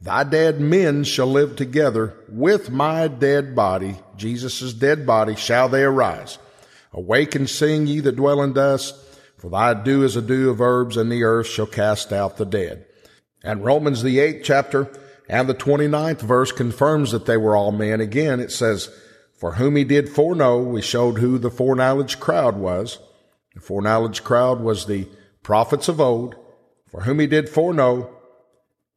Thy 0.06 0.24
dead 0.24 0.62
men 0.62 1.04
shall 1.04 1.26
live 1.26 1.56
together 1.56 2.14
with 2.30 2.70
my 2.70 3.08
dead 3.08 3.56
body, 3.56 3.96
Jesus' 4.16 4.72
dead 4.72 5.06
body, 5.06 5.36
shall 5.36 5.68
they 5.68 5.84
arise. 5.84 6.38
Awake 6.94 7.34
and 7.34 7.50
sing, 7.50 7.88
ye 7.88 8.02
that 8.02 8.16
dwell 8.16 8.44
in 8.44 8.54
dust, 8.54 8.96
for 9.38 9.50
thy 9.50 9.74
dew 9.74 10.04
is 10.04 10.16
a 10.16 10.22
dew 10.22 10.52
of 10.52 10.62
herbs, 10.62 10.96
and 10.96 11.12
the 11.12 11.24
earth 11.24 11.48
shall 11.48 11.66
cast 11.66 12.14
out 12.14 12.38
the 12.38 12.46
dead. 12.46 12.86
And 13.44 13.66
Romans, 13.66 14.04
the 14.04 14.20
eighth 14.20 14.44
chapter 14.44 14.92
and 15.28 15.50
the 15.50 15.56
29th 15.56 16.22
verse 16.22 16.52
confirms 16.52 17.12
that 17.12 17.26
they 17.26 17.38
were 17.38 17.56
all 17.56 17.72
men. 17.72 18.00
Again, 18.00 18.40
it 18.40 18.52
says, 18.52 18.90
For 19.36 19.54
whom 19.54 19.76
he 19.76 19.84
did 19.84 20.10
foreknow, 20.10 20.62
we 20.62 20.82
showed 20.82 21.20
who 21.20 21.38
the 21.38 21.52
foreknowledge 21.52 22.20
crowd 22.20 22.56
was. 22.56 23.00
The 23.54 23.62
foreknowledge 23.62 24.24
crowd 24.24 24.62
was 24.62 24.86
the 24.86 25.08
prophets 25.44 25.88
of 25.88 26.00
old. 26.00 26.36
For 26.88 27.02
whom 27.02 27.20
he 27.20 27.28
did 27.28 27.50
foreknow, 27.50 28.10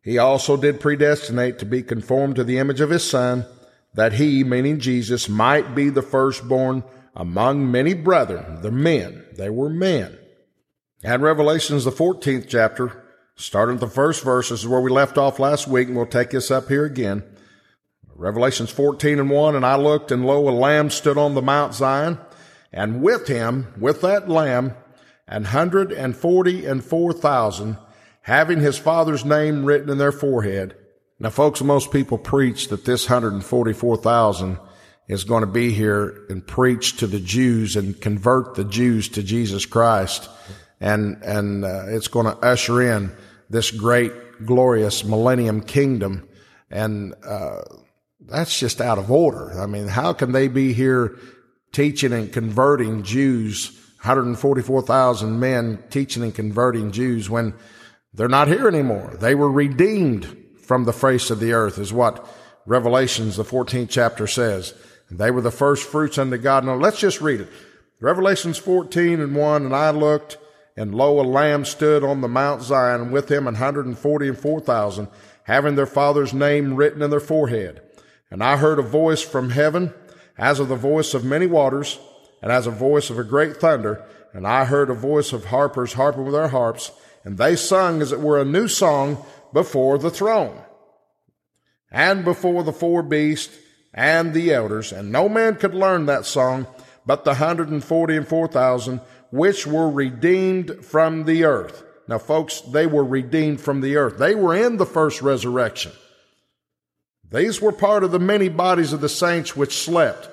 he 0.03 0.19
also 0.19 0.57
did 0.57 0.81
predestinate 0.81 1.59
to 1.59 1.67
be 1.67 1.83
conformed 1.83 2.37
to 2.37 2.45
the 2.45 2.59
image 2.59 2.81
of 2.81 2.91
his 2.91 3.09
son, 3.09 3.45
that 3.95 4.15
he, 4.15 4.45
meaning 4.45 4.79
Jesus, 4.79 5.29
might 5.29 5.75
be 5.75 5.91
the 5.91 6.03
firstborn 6.03 6.85
among 7.17 7.71
many 7.71 7.95
brethren, 7.95 8.63
the 8.63 8.71
men. 8.71 9.25
They 9.37 9.51
were 9.51 9.69
men. 9.69 10.17
And 11.03 11.23
Revelations, 11.23 11.85
the 11.85 11.91
14th 11.91 12.47
chapter, 12.49 13.05
starting 13.35 13.75
at 13.75 13.81
the 13.81 13.89
first 13.89 14.23
verse, 14.23 14.51
this 14.51 14.61
is 14.61 14.69
where 14.69 14.81
we 14.81 14.91
left 14.91 15.19
off 15.19 15.39
last 15.39 15.67
week, 15.67 15.89
and 15.89 15.97
we'll 15.97 16.07
take 16.07 16.31
this 16.31 16.51
up 16.51 16.69
here 16.69 16.85
again. 16.85 17.25
Revelations 18.19 18.71
14 18.71 19.21
and 19.21 19.31
1, 19.31 19.55
and 19.55 19.65
I 19.65 19.77
looked, 19.77 20.11
and 20.11 20.27
lo, 20.27 20.49
a 20.49 20.51
lamb 20.51 20.91
stood 20.91 21.17
on 21.17 21.35
the 21.37 21.43
Mount 21.43 21.73
Zion, 21.73 22.19
and 22.73 23.01
with 23.01 23.29
him, 23.29 23.73
with 23.79 24.01
that 24.01 24.29
lamb, 24.29 24.75
an 25.29 25.45
hundred 25.45 25.93
and 25.93 26.17
forty 26.17 26.67
and 26.67 26.83
four 26.83 27.13
thousand, 27.13 27.77
having 28.23 28.59
his 28.59 28.77
father's 28.77 29.25
name 29.25 29.65
written 29.65 29.89
in 29.89 29.99
their 29.99 30.11
forehead. 30.11 30.75
Now, 31.21 31.31
folks, 31.31 31.63
most 31.63 31.93
people 31.93 32.19
preach 32.19 32.69
that 32.69 32.85
this 32.85 33.09
144,000 33.09 34.59
is 35.07 35.23
going 35.23 35.43
to 35.43 35.47
be 35.47 35.71
here 35.71 36.27
and 36.29 36.45
preach 36.45 36.97
to 36.97 37.07
the 37.07 37.21
Jews 37.21 37.77
and 37.77 38.01
convert 38.01 38.57
the 38.57 38.65
Jews 38.65 39.09
to 39.11 39.23
Jesus 39.23 39.65
Christ. 39.65 40.29
And, 40.81 41.23
and 41.23 41.65
uh, 41.65 41.85
it's 41.89 42.09
going 42.09 42.27
to 42.27 42.37
usher 42.37 42.83
in 42.83 43.13
this 43.49 43.71
great, 43.71 44.13
glorious 44.45 45.05
millennium 45.05 45.61
kingdom. 45.61 46.29
And, 46.71 47.15
uh, 47.25 47.63
that's 48.29 48.59
just 48.59 48.81
out 48.81 48.99
of 48.99 49.11
order. 49.11 49.59
I 49.59 49.67
mean, 49.67 49.89
how 49.89 50.13
can 50.13 50.33
they 50.33 50.49
be 50.49 50.73
here 50.73 51.19
teaching 51.73 52.13
and 52.13 52.33
converting 52.33 53.03
Jews, 53.03 53.73
144,000 53.99 55.39
men 55.39 55.83
teaching 55.91 56.23
and 56.23 56.35
converting 56.35 56.93
Jews 56.93 57.29
when 57.29 57.55
they're 58.13 58.29
not 58.29 58.49
here 58.49 58.69
anymore. 58.69 59.17
They 59.19 59.35
were 59.35 59.51
redeemed 59.51 60.37
from 60.61 60.85
the 60.85 60.93
face 60.93 61.31
of 61.31 61.41
the 61.41 61.53
earth 61.53 61.79
is 61.79 61.93
what 61.93 62.27
Revelations, 62.67 63.37
the 63.37 63.45
14th 63.45 63.89
chapter 63.89 64.27
says. 64.27 64.75
They 65.11 65.31
were 65.31 65.41
the 65.41 65.51
first 65.51 65.89
fruits 65.89 66.19
unto 66.19 66.37
God. 66.37 66.65
Now 66.65 66.75
let's 66.75 67.01
just 67.01 67.21
read 67.21 67.41
it. 67.41 67.49
Revelations 68.01 68.59
14 68.59 69.21
and 69.21 69.35
1, 69.35 69.65
and 69.65 69.75
I 69.75 69.91
looked, 69.91 70.37
and 70.77 70.95
lo, 70.95 71.21
a 71.21 71.23
lamb 71.23 71.65
stood 71.65 72.05
on 72.05 72.21
the 72.21 72.29
Mount 72.29 72.63
Zion, 72.63 73.11
with 73.11 73.31
him 73.31 73.47
an 73.47 73.57
hundred 73.57 73.87
and 73.87 73.99
forty 73.99 74.29
and 74.29 74.39
four 74.39 74.61
thousand, 74.61 75.09
having 75.45 75.75
their 75.75 75.87
father's 75.87 76.33
name 76.33 76.77
written 76.77 77.03
in 77.03 77.11
their 77.11 77.19
forehead. 77.19 77.81
And 78.31 78.43
I 78.43 78.57
heard 78.57 78.79
a 78.79 78.83
voice 78.83 79.23
from 79.23 79.51
heaven, 79.51 79.95
as 80.37 80.61
of 80.61 80.69
the 80.69 80.77
voice 80.77 81.15
of 81.15 81.25
many 81.25 81.47
waters, 81.47 81.99
and 82.43 82.53
as 82.53 82.67
a 82.67 82.71
voice 82.71 83.11
of 83.11 83.19
a 83.19 83.25
great 83.25 83.57
thunder. 83.57 84.05
And 84.33 84.47
I 84.47 84.65
heard 84.65 84.91
a 84.91 84.95
voice 84.95 85.33
of 85.33 85.47
harpers 85.47 85.95
harping 85.95 86.25
with 86.25 86.35
their 86.35 86.49
harps, 86.49 86.93
and 87.25 87.39
they 87.39 87.57
sung 87.57 88.03
as 88.03 88.13
it 88.13 88.21
were 88.21 88.41
a 88.41 88.45
new 88.45 88.69
song 88.69 89.25
before 89.53 89.99
the 89.99 90.11
throne 90.11 90.61
and 91.91 92.25
before 92.25 92.63
the 92.63 92.73
four 92.73 93.03
beasts 93.03 93.57
and 93.95 94.35
the 94.35 94.53
elders. 94.53 94.93
And 94.93 95.11
no 95.11 95.29
man 95.29 95.57
could 95.57 95.75
learn 95.75 96.07
that 96.07 96.27
song 96.27 96.67
but 97.07 97.25
the 97.25 97.35
hundred 97.35 97.69
and 97.71 97.83
forty 97.83 98.17
and 98.17 98.29
four 98.29 98.47
thousand 98.49 99.01
which 99.31 99.67
were 99.67 99.91
redeemed 99.91 100.85
from 100.85 101.25
the 101.25 101.45
earth. 101.45 101.83
Now, 102.07 102.19
folks, 102.19 102.61
they 102.61 102.87
were 102.87 103.05
redeemed 103.05 103.61
from 103.61 103.81
the 103.81 103.97
earth. 103.97 104.19
They 104.19 104.35
were 104.35 104.55
in 104.55 104.77
the 104.77 104.87
first 104.87 105.21
resurrection. 105.21 105.93
These 107.31 107.61
were 107.61 107.73
part 107.73 108.05
of 108.05 108.11
the 108.11 108.19
many 108.19 108.49
bodies 108.49 108.93
of 108.93 109.01
the 109.01 109.09
saints 109.09 109.55
which 109.55 109.77
slept 109.77 110.29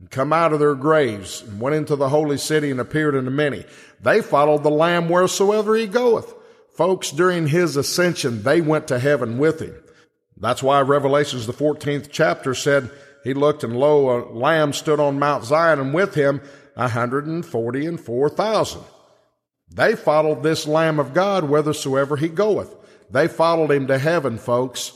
and 0.00 0.10
come 0.10 0.32
out 0.32 0.52
of 0.52 0.60
their 0.60 0.74
graves 0.74 1.42
and 1.42 1.60
went 1.60 1.76
into 1.76 1.96
the 1.96 2.08
holy 2.08 2.38
city 2.38 2.70
and 2.70 2.80
appeared 2.80 3.14
unto 3.14 3.30
many. 3.30 3.64
They 4.00 4.22
followed 4.22 4.62
the 4.62 4.70
Lamb 4.70 5.08
wheresoever 5.08 5.74
he 5.74 5.86
goeth. 5.86 6.34
Folks, 6.72 7.10
during 7.10 7.48
his 7.48 7.76
ascension, 7.76 8.42
they 8.44 8.60
went 8.60 8.88
to 8.88 8.98
heaven 8.98 9.38
with 9.38 9.60
him. 9.60 9.74
That's 10.36 10.62
why 10.62 10.80
Revelations, 10.80 11.46
the 11.46 11.52
14th 11.52 12.08
chapter 12.10 12.54
said, 12.54 12.90
he 13.24 13.34
looked 13.34 13.64
and 13.64 13.76
lo, 13.76 14.08
a 14.08 14.32
lamb 14.32 14.72
stood 14.72 15.00
on 15.00 15.18
Mount 15.18 15.44
Zion 15.44 15.80
and 15.80 15.92
with 15.92 16.14
him 16.14 16.40
a 16.76 16.88
hundred 16.88 17.26
and 17.26 17.44
forty 17.44 17.84
and 17.84 18.00
four 18.00 18.30
thousand. 18.30 18.82
They 19.68 19.96
followed 19.96 20.42
this 20.42 20.66
Lamb 20.66 20.98
of 20.98 21.12
God 21.12 21.44
whithersoever 21.44 22.16
he 22.16 22.28
goeth. 22.28 22.74
They 23.10 23.28
followed 23.28 23.70
him 23.70 23.88
to 23.88 23.98
heaven, 23.98 24.38
folks. 24.38 24.92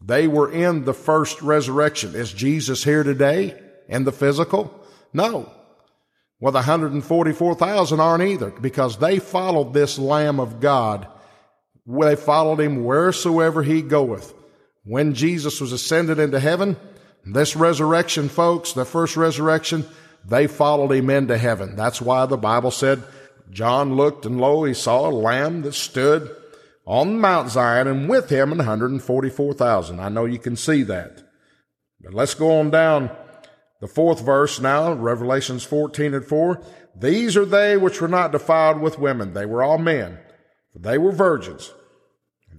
They 0.00 0.28
were 0.28 0.50
in 0.50 0.84
the 0.84 0.94
first 0.94 1.42
resurrection. 1.42 2.14
Is 2.14 2.32
Jesus 2.32 2.84
here 2.84 3.02
today 3.02 3.60
in 3.88 4.04
the 4.04 4.12
physical? 4.12 4.72
No. 5.12 5.50
Well, 6.40 6.52
the 6.52 6.58
144,000 6.58 8.00
aren't 8.00 8.22
either 8.22 8.50
because 8.50 8.98
they 8.98 9.18
followed 9.18 9.74
this 9.74 9.98
Lamb 9.98 10.38
of 10.38 10.60
God 10.60 11.08
they 11.88 12.16
followed 12.16 12.60
him 12.60 12.84
wheresoever 12.84 13.62
he 13.62 13.82
goeth. 13.82 14.34
When 14.84 15.14
Jesus 15.14 15.60
was 15.60 15.72
ascended 15.72 16.18
into 16.18 16.38
heaven, 16.38 16.76
this 17.24 17.56
resurrection, 17.56 18.28
folks, 18.28 18.72
the 18.72 18.84
first 18.84 19.16
resurrection, 19.16 19.86
they 20.24 20.46
followed 20.46 20.92
him 20.92 21.10
into 21.10 21.38
heaven. 21.38 21.76
That's 21.76 22.00
why 22.00 22.26
the 22.26 22.36
Bible 22.36 22.70
said, 22.70 23.02
John 23.50 23.94
looked 23.94 24.26
and 24.26 24.40
lo, 24.40 24.64
he 24.64 24.74
saw 24.74 25.08
a 25.08 25.10
lamb 25.10 25.62
that 25.62 25.74
stood 25.74 26.34
on 26.88 27.20
Mount 27.20 27.50
Zion 27.50 27.86
and 27.86 28.08
with 28.08 28.30
him 28.30 28.48
144,000. 28.48 30.00
I 30.00 30.08
know 30.08 30.24
you 30.24 30.38
can 30.38 30.56
see 30.56 30.82
that. 30.84 31.22
But 32.00 32.14
let's 32.14 32.32
go 32.32 32.58
on 32.58 32.70
down 32.70 33.10
the 33.82 33.86
fourth 33.86 34.24
verse 34.24 34.58
now, 34.58 34.94
Revelations 34.94 35.64
14 35.64 36.14
and 36.14 36.24
4. 36.24 36.62
These 36.98 37.36
are 37.36 37.44
they 37.44 37.76
which 37.76 38.00
were 38.00 38.08
not 38.08 38.32
defiled 38.32 38.80
with 38.80 38.98
women. 38.98 39.34
They 39.34 39.44
were 39.44 39.62
all 39.62 39.76
men, 39.76 40.18
for 40.72 40.78
they 40.78 40.96
were 40.96 41.12
virgins. 41.12 41.72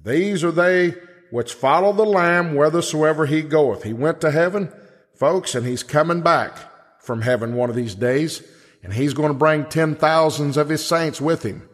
These 0.05 0.43
are 0.43 0.51
they 0.51 0.93
which 1.31 1.53
follow 1.53 1.91
the 1.91 2.05
Lamb 2.05 2.53
whithersoever 2.53 3.25
he 3.25 3.41
goeth. 3.41 3.83
He 3.83 3.93
went 3.93 4.21
to 4.21 4.31
heaven, 4.31 4.71
folks, 5.15 5.55
and 5.55 5.65
he's 5.65 5.83
coming 5.83 6.21
back 6.21 6.55
from 7.01 7.24
heaven 7.24 7.55
one 7.55 7.71
of 7.71 7.75
these 7.75 7.95
days, 7.95 8.43
and 8.83 8.93
he's 8.93 9.15
going 9.15 9.29
to 9.29 9.38
bring 9.38 9.65
ten 9.65 9.95
thousands 9.95 10.55
of 10.55 10.69
his 10.69 10.86
saints 10.86 11.19
with 11.19 11.43
him. 11.43 11.67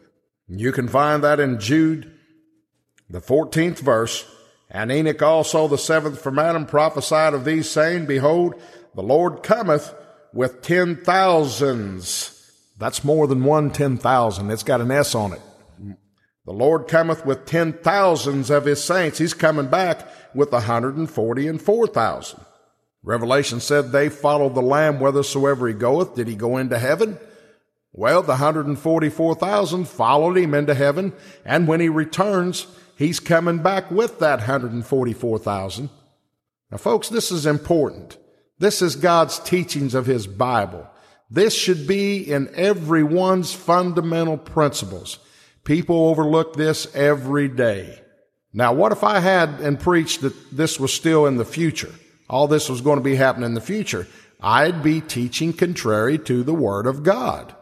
You 0.47 0.71
can 0.71 0.87
find 0.87 1.23
that 1.23 1.39
in 1.39 1.59
Jude, 1.59 2.14
the 3.09 3.21
14th 3.21 3.79
verse. 3.79 4.29
And 4.69 4.91
Enoch 4.91 5.21
also, 5.21 5.67
the 5.67 5.77
seventh 5.77 6.21
from 6.21 6.39
Adam, 6.39 6.65
prophesied 6.65 7.33
of 7.33 7.45
these, 7.45 7.69
saying, 7.69 8.07
Behold, 8.07 8.55
the 8.95 9.03
Lord 9.03 9.43
cometh 9.43 9.93
with 10.33 10.61
ten 10.61 10.97
thousands. 10.97 12.31
That's 12.77 13.03
more 13.03 13.27
than 13.27 13.43
one 13.43 13.71
ten 13.71 13.97
thousand. 13.97 14.51
It's 14.51 14.63
got 14.63 14.81
an 14.81 14.91
S 14.91 15.15
on 15.15 15.33
it. 15.33 15.41
The 16.45 16.53
Lord 16.53 16.87
cometh 16.87 17.25
with 17.25 17.45
ten 17.45 17.73
thousands 17.73 18.49
of 18.49 18.65
his 18.65 18.83
saints. 18.83 19.17
He's 19.17 19.33
coming 19.33 19.67
back 19.67 20.07
with 20.35 20.51
a 20.51 20.61
hundred 20.61 20.97
and 20.97 21.09
forty 21.09 21.47
and 21.47 21.61
four 21.61 21.87
thousand. 21.87 22.43
Revelation 23.03 23.59
said 23.59 23.91
they 23.91 24.09
followed 24.09 24.55
the 24.55 24.61
Lamb 24.61 24.97
whithersoever 24.97 25.67
he 25.67 25.73
goeth. 25.73 26.15
Did 26.15 26.27
he 26.27 26.35
go 26.35 26.57
into 26.57 26.79
heaven? 26.79 27.19
Well, 27.93 28.23
the 28.23 28.33
144,000 28.33 29.87
followed 29.87 30.37
him 30.37 30.53
into 30.53 30.73
heaven, 30.73 31.13
and 31.45 31.65
when 31.65 31.79
he 31.79 31.87
returns, 31.87 32.67
he's 32.95 33.19
coming 33.19 33.59
back 33.59 33.91
with 33.91 34.19
that 34.19 34.39
144,000. 34.39 35.89
Now, 36.71 36.77
folks, 36.77 37.09
this 37.09 37.31
is 37.31 37.45
important. 37.45 38.17
This 38.59 38.81
is 38.81 38.95
God's 38.95 39.39
teachings 39.39 39.93
of 39.93 40.05
His 40.05 40.27
Bible. 40.27 40.87
This 41.29 41.53
should 41.53 41.87
be 41.87 42.17
in 42.17 42.49
everyone's 42.55 43.53
fundamental 43.53 44.37
principles. 44.37 45.19
People 45.63 46.07
overlook 46.07 46.55
this 46.55 46.93
every 46.95 47.47
day. 47.47 47.99
Now, 48.53 48.73
what 48.73 48.91
if 48.91 49.03
I 49.03 49.19
had 49.19 49.59
and 49.59 49.79
preached 49.79 50.21
that 50.21 50.55
this 50.55 50.79
was 50.79 50.93
still 50.93 51.25
in 51.25 51.37
the 51.37 51.45
future? 51.45 51.93
All 52.29 52.47
this 52.47 52.69
was 52.69 52.81
going 52.81 52.99
to 52.99 53.03
be 53.03 53.15
happening 53.15 53.47
in 53.47 53.53
the 53.53 53.61
future. 53.61 54.07
I'd 54.39 54.83
be 54.83 55.01
teaching 55.01 55.53
contrary 55.53 56.17
to 56.19 56.43
the 56.43 56.53
Word 56.53 56.87
of 56.87 57.03
God. 57.03 57.55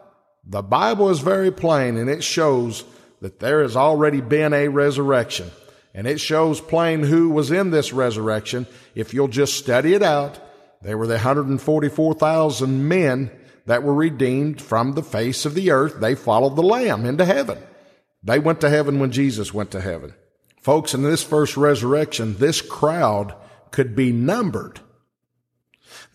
The 0.46 0.62
Bible 0.62 1.10
is 1.10 1.20
very 1.20 1.50
plain 1.50 1.96
and 1.96 2.08
it 2.08 2.22
shows 2.22 2.84
that 3.24 3.40
there 3.40 3.62
has 3.62 3.74
already 3.74 4.20
been 4.20 4.52
a 4.52 4.68
resurrection. 4.68 5.50
And 5.94 6.06
it 6.06 6.20
shows 6.20 6.60
plain 6.60 7.02
who 7.02 7.30
was 7.30 7.50
in 7.50 7.70
this 7.70 7.90
resurrection. 7.90 8.66
If 8.94 9.14
you'll 9.14 9.28
just 9.28 9.54
study 9.54 9.94
it 9.94 10.02
out, 10.02 10.38
they 10.82 10.94
were 10.94 11.06
the 11.06 11.14
144,000 11.14 12.86
men 12.86 13.30
that 13.64 13.82
were 13.82 13.94
redeemed 13.94 14.60
from 14.60 14.92
the 14.92 15.02
face 15.02 15.46
of 15.46 15.54
the 15.54 15.70
earth. 15.70 16.00
They 16.00 16.14
followed 16.14 16.54
the 16.54 16.62
Lamb 16.62 17.06
into 17.06 17.24
heaven. 17.24 17.56
They 18.22 18.38
went 18.38 18.60
to 18.60 18.68
heaven 18.68 18.98
when 19.00 19.10
Jesus 19.10 19.54
went 19.54 19.70
to 19.70 19.80
heaven. 19.80 20.12
Folks, 20.60 20.92
in 20.92 21.02
this 21.02 21.22
first 21.22 21.56
resurrection, 21.56 22.36
this 22.36 22.60
crowd 22.60 23.34
could 23.70 23.96
be 23.96 24.12
numbered. 24.12 24.80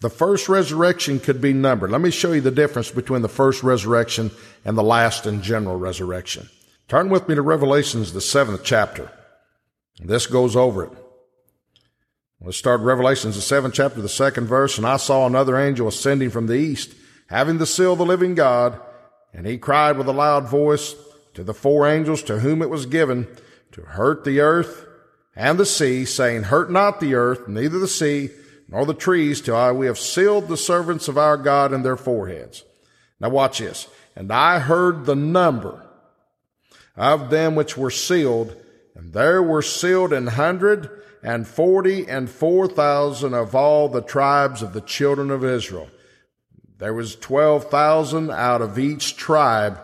The 0.02 0.12
first 0.12 0.48
resurrection 0.48 1.20
could 1.20 1.42
be 1.42 1.54
numbered. 1.54 1.90
Let 1.90 2.02
me 2.02 2.12
show 2.12 2.34
you 2.34 2.42
the 2.42 2.52
difference 2.52 2.92
between 2.92 3.24
the 3.24 3.30
first 3.30 3.64
resurrection 3.64 4.30
and 4.64 4.78
the 4.78 4.84
last 4.84 5.26
and 5.26 5.42
general 5.42 5.76
resurrection. 5.76 6.48
Turn 6.90 7.10
with 7.10 7.30
me 7.30 7.36
to 7.36 7.44
Revelations, 7.44 8.14
the 8.14 8.20
seventh 8.20 8.64
chapter. 8.64 9.12
This 10.00 10.26
goes 10.26 10.56
over 10.56 10.86
it. 10.86 10.92
Let's 12.42 12.58
start 12.58 12.82
Revelations, 12.82 13.36
the 13.36 13.44
seventh 13.44 13.76
chapter, 13.76 14.02
the 14.02 14.10
second 14.10 14.48
verse. 14.48 14.80
And 14.80 14.88
I 14.88 14.98
saw 14.98 15.28
another 15.28 15.56
angel 15.56 15.88
ascending 15.88 16.32
from 16.32 16.48
the 16.48 16.56
east, 16.56 16.96
having 17.28 17.60
the 17.60 17.68
seal 17.68 17.94
of 17.94 18.00
the 18.00 18.06
living 18.08 18.34
God. 18.34 18.82
And 19.36 19.46
he 19.46 19.60
cried 19.60 20.00
with 20.00 20.08
a 20.08 20.14
loud 20.14 20.50
voice 20.50 20.96
to 21.36 21.44
the 21.44 21.54
four 21.54 21.88
angels 21.88 22.24
to 22.24 22.40
whom 22.40 22.64
it 22.64 22.72
was 22.72 22.88
given 22.88 23.28
to 23.74 23.82
hurt 23.82 24.24
the 24.24 24.40
earth 24.40 24.88
and 25.36 25.60
the 25.60 25.68
sea, 25.68 26.06
saying, 26.06 26.44
Hurt 26.44 26.72
not 26.72 27.00
the 27.00 27.14
earth, 27.14 27.48
neither 27.48 27.78
the 27.78 27.88
sea, 27.88 28.32
nor 28.68 28.88
the 28.88 28.96
trees 28.96 29.42
till 29.42 29.56
I, 29.56 29.72
we 29.74 29.86
have 29.86 30.00
sealed 30.00 30.48
the 30.48 30.58
servants 30.58 31.08
of 31.08 31.20
our 31.20 31.38
God 31.38 31.72
in 31.72 31.84
their 31.84 31.98
foreheads. 31.98 32.64
Now 33.20 33.30
watch 33.30 33.60
this. 33.60 33.88
And 34.16 34.32
I 34.32 34.58
heard 34.58 35.06
the 35.06 35.16
number 35.16 35.86
of 37.00 37.32
them 37.32 37.56
which 37.56 37.76
were 37.76 37.90
sealed, 37.90 38.56
and 38.94 39.14
there 39.14 39.42
were 39.42 39.64
sealed 39.64 40.14
an 40.14 40.28
hundred 40.28 40.92
and 41.24 41.48
forty 41.48 42.08
and 42.08 42.30
four 42.30 42.68
thousand 42.68 43.34
of 43.34 43.56
all 43.56 43.90
the 43.90 44.02
tribes 44.02 44.62
of 44.62 44.74
the 44.74 44.82
children 44.82 45.32
of 45.32 45.44
Israel. 45.44 45.90
There 46.78 46.94
was 46.94 47.16
twelve 47.16 47.72
thousand 47.72 48.30
out 48.30 48.62
of 48.62 48.78
each 48.78 49.18
tribe 49.18 49.80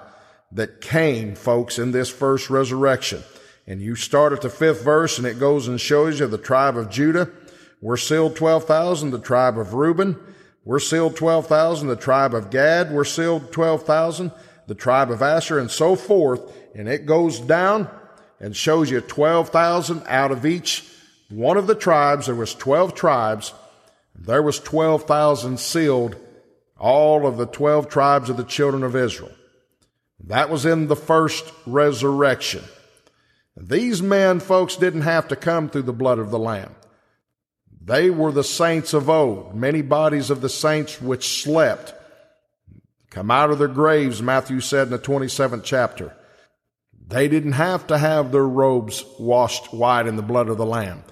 that 0.52 0.82
came, 0.82 1.34
folks, 1.34 1.80
in 1.80 1.92
this 1.92 2.12
first 2.12 2.52
resurrection. 2.52 3.24
And 3.66 3.82
you 3.82 3.96
start 3.96 4.32
at 4.32 4.42
the 4.42 4.50
fifth 4.50 4.84
verse 4.84 5.18
and 5.18 5.26
it 5.26 5.40
goes 5.40 5.68
and 5.68 5.82
shows 5.82 6.20
you 6.20 6.28
the 6.28 6.38
tribe 6.38 6.78
of 6.78 6.92
Judah, 6.92 7.32
we're 7.82 7.98
sealed 7.98 8.36
12,000, 8.36 9.12
the 9.12 9.20
tribe 9.20 9.60
of 9.60 9.74
Reuben. 9.74 10.18
We're 10.64 10.80
sealed 10.80 11.16
12,000, 11.16 11.88
the 11.88 11.96
tribe 11.96 12.34
of 12.34 12.50
Gad. 12.50 12.92
We're 12.92 13.04
sealed 13.04 13.52
12,000, 13.52 14.32
the 14.68 14.76
tribe 14.76 15.12
of 15.12 15.22
Asher, 15.22 15.60
and 15.60 15.70
so 15.70 15.96
forth. 15.96 16.42
And 16.74 16.88
it 16.88 17.06
goes 17.06 17.40
down 17.40 17.90
and 18.40 18.56
shows 18.56 18.92
you 18.92 19.02
12,000 19.02 20.04
out 20.08 20.32
of 20.32 20.46
each 20.46 20.86
one 21.30 21.58
of 21.58 21.68
the 21.68 21.76
tribes. 21.76 22.26
There 22.26 22.36
was 22.36 22.54
12 22.54 22.94
tribes. 22.94 23.54
There 24.16 24.42
was 24.42 24.60
12,000 24.60 25.60
sealed, 25.60 26.16
all 26.80 27.28
of 27.28 27.38
the 27.38 27.46
12 27.46 27.90
tribes 27.90 28.30
of 28.30 28.38
the 28.38 28.44
children 28.44 28.84
of 28.84 28.96
Israel. 28.96 29.32
That 30.24 30.50
was 30.50 30.66
in 30.66 30.88
the 30.88 30.96
first 30.96 31.52
resurrection. 31.66 32.64
These 33.58 34.02
men, 34.02 34.40
folks, 34.40 34.76
didn't 34.76 35.02
have 35.02 35.28
to 35.30 35.36
come 35.36 35.70
through 35.70 35.84
the 35.84 35.94
blood 35.94 36.20
of 36.20 36.32
the 36.32 36.40
Lamb. 36.40 36.76
They 37.82 38.10
were 38.10 38.32
the 38.32 38.44
saints 38.44 38.94
of 38.94 39.10
old, 39.10 39.54
many 39.56 39.82
bodies 39.82 40.30
of 40.30 40.42
the 40.42 40.50
saints 40.50 41.02
which 41.02 41.44
slept 41.44 41.94
come 43.16 43.32
out 43.32 43.50
of 43.50 43.60
their 43.60 43.70
graves, 43.70 44.22
Matthew 44.22 44.60
said 44.60 44.88
in 44.88 44.92
the 44.92 45.00
27th 45.00 45.64
chapter. 45.64 46.14
They 47.08 47.30
didn't 47.30 47.54
have 47.54 47.88
to 47.88 47.98
have 47.98 48.34
their 48.34 48.46
robes 48.46 49.06
washed 49.18 49.74
white 49.74 50.06
in 50.06 50.18
the 50.18 50.22
blood 50.22 50.50
of 50.50 50.58
the 50.58 50.66
Lamb. 50.66 51.06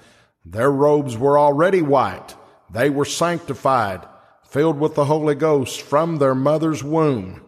Their 0.44 0.70
robes 0.70 1.16
were 1.16 1.38
already 1.38 1.80
white. 1.80 2.34
They 2.70 2.90
were 2.90 3.06
sanctified, 3.06 4.06
filled 4.44 4.78
with 4.78 4.96
the 4.96 5.06
Holy 5.06 5.34
Ghost 5.34 5.80
from 5.80 6.18
their 6.18 6.34
mother's 6.34 6.84
womb. 6.84 7.42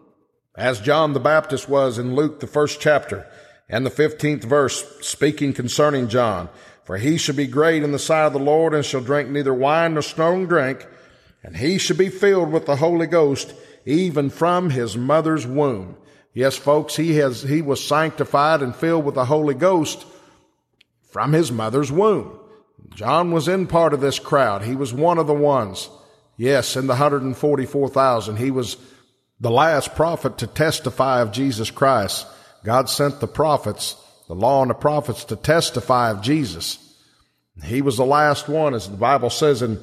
As 0.57 0.81
John 0.81 1.13
the 1.13 1.21
Baptist 1.21 1.69
was 1.69 1.99
in 1.99 2.15
Luke, 2.15 2.41
the 2.41 2.47
first 2.47 2.81
chapter 2.81 3.27
and 3.69 3.85
the 3.85 3.91
15th 3.91 4.45
verse, 4.45 5.07
speaking 5.07 5.53
concerning 5.53 6.09
John. 6.09 6.49
For 6.83 6.97
he 6.97 7.19
shall 7.19 7.37
be 7.37 7.47
great 7.47 7.83
in 7.83 7.93
the 7.93 7.99
sight 7.99 8.29
of 8.29 8.33
the 8.33 8.39
Lord 8.39 8.73
and 8.73 8.87
shall 8.87 9.03
drink 9.03 9.29
neither 9.29 9.53
wine 9.53 9.93
nor 9.95 10.03
strong 10.03 10.47
drink, 10.47 10.87
and 11.43 11.59
he 11.59 11.77
shall 11.77 11.99
be 11.99 12.09
filled 12.09 12.53
with 12.53 12.65
the 12.65 12.77
Holy 12.77 13.07
Ghost 13.07 13.53
even 13.87 14.29
from 14.29 14.71
his 14.71 14.97
mother's 14.97 15.47
womb. 15.47 15.97
Yes, 16.35 16.57
folks, 16.57 16.97
he 16.97 17.15
has, 17.17 17.43
he 17.43 17.63
was 17.63 17.83
sanctified 17.83 18.61
and 18.61 18.77
filled 18.77 19.07
with 19.07 19.15
the 19.15 19.25
Holy 19.25 19.55
Ghost 19.55 20.05
from 21.11 21.33
his 21.33 21.51
mother's 21.51 21.91
womb. 21.91 22.39
John 22.95 23.33
was 23.33 23.49
in 23.49 23.67
part 23.67 23.95
of 23.95 24.01
this 24.01 24.19
crowd. 24.19 24.63
He 24.63 24.77
was 24.77 24.93
one 24.93 25.19
of 25.19 25.27
the 25.27 25.35
ones. 25.35 25.89
Yes, 26.37 26.77
in 26.77 26.87
the 26.87 26.93
144,000. 26.93 28.37
He 28.37 28.51
was 28.51 28.77
the 29.41 29.51
last 29.51 29.95
prophet 29.95 30.39
to 30.39 30.47
testify 30.47 31.23
of 31.23 31.33
Jesus 31.33 31.71
Christ. 31.71 32.27
God 32.65 32.91
sent 32.91 33.21
the 33.21 33.27
prophets 33.27 33.97
the 34.29 34.35
law 34.35 34.63
and 34.63 34.71
the 34.71 34.75
prophets 34.75 35.25
to 35.27 35.37
testify 35.37 36.11
of 36.11 36.21
Jesus. 36.21 36.79
He 37.65 37.81
was 37.81 37.97
the 37.97 38.05
last 38.05 38.49
one, 38.49 38.75
as 38.75 38.89
the 38.89 38.97
Bible 38.97 39.31
says 39.31 39.63
in 39.63 39.81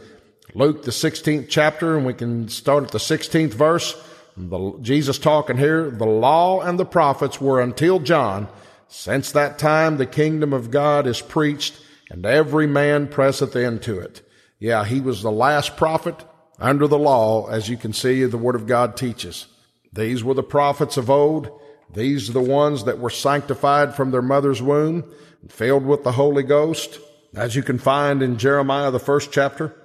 Luke, 0.54 0.84
the 0.84 0.92
16th 0.92 1.48
chapter, 1.50 1.98
and 1.98 2.06
we 2.06 2.14
can 2.14 2.48
start 2.48 2.84
at 2.84 2.92
the 2.92 3.00
16th 3.00 3.54
verse. 3.54 4.00
The, 4.36 4.78
Jesus 4.82 5.18
talking 5.18 5.58
here, 5.58 5.90
the 5.90 6.06
law 6.06 6.62
and 6.62 6.78
the 6.78 6.86
prophets 6.86 7.40
were 7.40 7.62
until 7.62 8.00
John. 8.00 8.48
Since 8.88 9.32
that 9.32 9.58
time, 9.58 9.98
the 9.98 10.06
kingdom 10.06 10.54
of 10.54 10.70
God 10.70 11.08
is 11.08 11.22
preached, 11.22 11.80
and 12.12 12.26
every 12.26 12.68
man 12.68 13.08
presseth 13.08 13.56
into 13.56 13.98
it. 14.00 14.22
Yeah, 14.60 14.86
he 14.86 15.02
was 15.02 15.22
the 15.22 15.32
last 15.32 15.76
prophet 15.76 16.24
under 16.60 16.88
the 16.88 17.00
law, 17.00 17.48
as 17.48 17.70
you 17.70 17.78
can 17.78 17.94
see, 17.94 18.24
the 18.26 18.38
Word 18.38 18.56
of 18.56 18.68
God 18.68 18.96
teaches. 18.96 19.48
These 19.92 20.24
were 20.24 20.36
the 20.36 20.44
prophets 20.44 20.98
of 20.98 21.10
old. 21.10 21.50
These 21.92 22.30
are 22.30 22.34
the 22.34 22.42
ones 22.42 22.84
that 22.84 23.00
were 23.00 23.10
sanctified 23.10 23.96
from 23.96 24.12
their 24.12 24.22
mother's 24.22 24.62
womb, 24.62 25.12
and 25.42 25.52
filled 25.52 25.86
with 25.86 26.04
the 26.04 26.12
Holy 26.12 26.44
Ghost, 26.44 27.00
as 27.34 27.56
you 27.56 27.64
can 27.64 27.80
find 27.80 28.22
in 28.22 28.38
Jeremiah, 28.38 28.92
the 28.92 29.00
first 29.00 29.32
chapter 29.32 29.76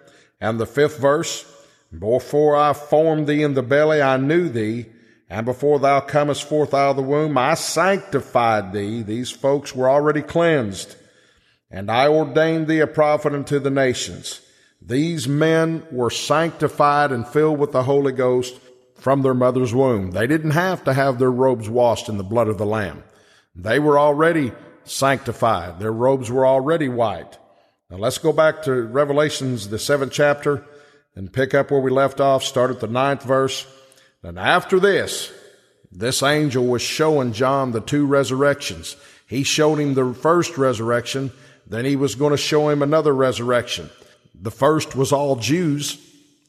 and 0.41 0.59
the 0.59 0.67
fifth 0.67 0.99
verse. 0.99 1.45
Before 1.97 2.55
I 2.57 2.73
formed 2.73 3.27
thee 3.27 3.43
in 3.43 3.55
the 3.55 3.63
belly, 3.63 4.03
I 4.03 4.17
knew 4.17 4.49
thee. 4.49 4.87
And 5.31 5.45
before 5.45 5.79
thou 5.79 6.01
comest 6.01 6.49
forth 6.49 6.73
out 6.73 6.91
of 6.91 6.97
the 6.97 7.03
womb, 7.03 7.37
I 7.37 7.55
sanctified 7.55 8.73
thee. 8.73 9.03
These 9.03 9.31
folks 9.31 9.75
were 9.75 9.89
already 9.89 10.23
cleansed. 10.23 10.97
And 11.71 11.91
I 11.91 12.09
ordained 12.09 12.67
thee 12.67 12.81
a 12.81 12.87
prophet 12.87 13.35
unto 13.35 13.59
the 13.59 13.71
nations. 13.71 14.41
These 14.81 15.29
men 15.29 15.87
were 15.91 16.11
sanctified 16.11 17.13
and 17.13 17.27
filled 17.27 17.59
with 17.59 17.73
the 17.73 17.83
Holy 17.83 18.13
Ghost 18.13 18.59
from 18.95 19.23
their 19.23 19.35
mother's 19.35 19.75
womb. 19.75 20.13
They 20.13 20.27
didn't 20.27 20.53
have 20.53 20.83
to 20.85 20.95
have 20.95 21.19
their 21.19 21.31
robes 21.31 21.69
washed 21.69 22.09
in 22.09 22.17
the 22.17 22.25
blood 22.25 22.49
of 22.49 22.59
the 22.59 22.67
Lamb. 22.67 23.03
They 23.55 23.79
were 23.79 23.99
already 23.99 24.53
sanctified. 24.85 25.79
Their 25.79 25.93
robes 25.93 26.31
were 26.31 26.47
already 26.47 26.89
white. 26.89 27.39
Now 27.91 27.97
let's 27.97 28.19
go 28.19 28.35
back 28.35 28.63
to 28.65 28.83
Revelations, 28.83 29.71
the 29.71 29.79
seventh 29.79 30.13
chapter, 30.13 30.63
and 31.15 31.33
pick 31.33 31.55
up 31.55 31.71
where 31.71 31.81
we 31.81 31.91
left 31.91 32.21
off, 32.21 32.45
start 32.45 32.71
at 32.71 32.81
the 32.81 32.87
ninth 32.87 33.23
verse. 33.23 33.67
And 34.23 34.39
after 34.39 34.79
this, 34.79 35.33
this 35.91 36.23
angel 36.23 36.67
was 36.67 36.83
showing 36.83 37.33
John 37.33 37.73
the 37.73 37.81
two 37.81 38.05
resurrections. 38.05 38.97
He 39.27 39.43
showed 39.43 39.79
him 39.79 39.95
the 39.95 40.13
first 40.13 40.59
resurrection, 40.59 41.33
then 41.67 41.87
he 41.87 41.97
was 41.97 42.15
going 42.15 42.33
to 42.33 42.37
show 42.37 42.69
him 42.69 42.83
another 42.83 43.15
resurrection. 43.15 43.89
The 44.35 44.51
first 44.51 44.95
was 44.95 45.11
all 45.11 45.37
Jews, 45.37 45.99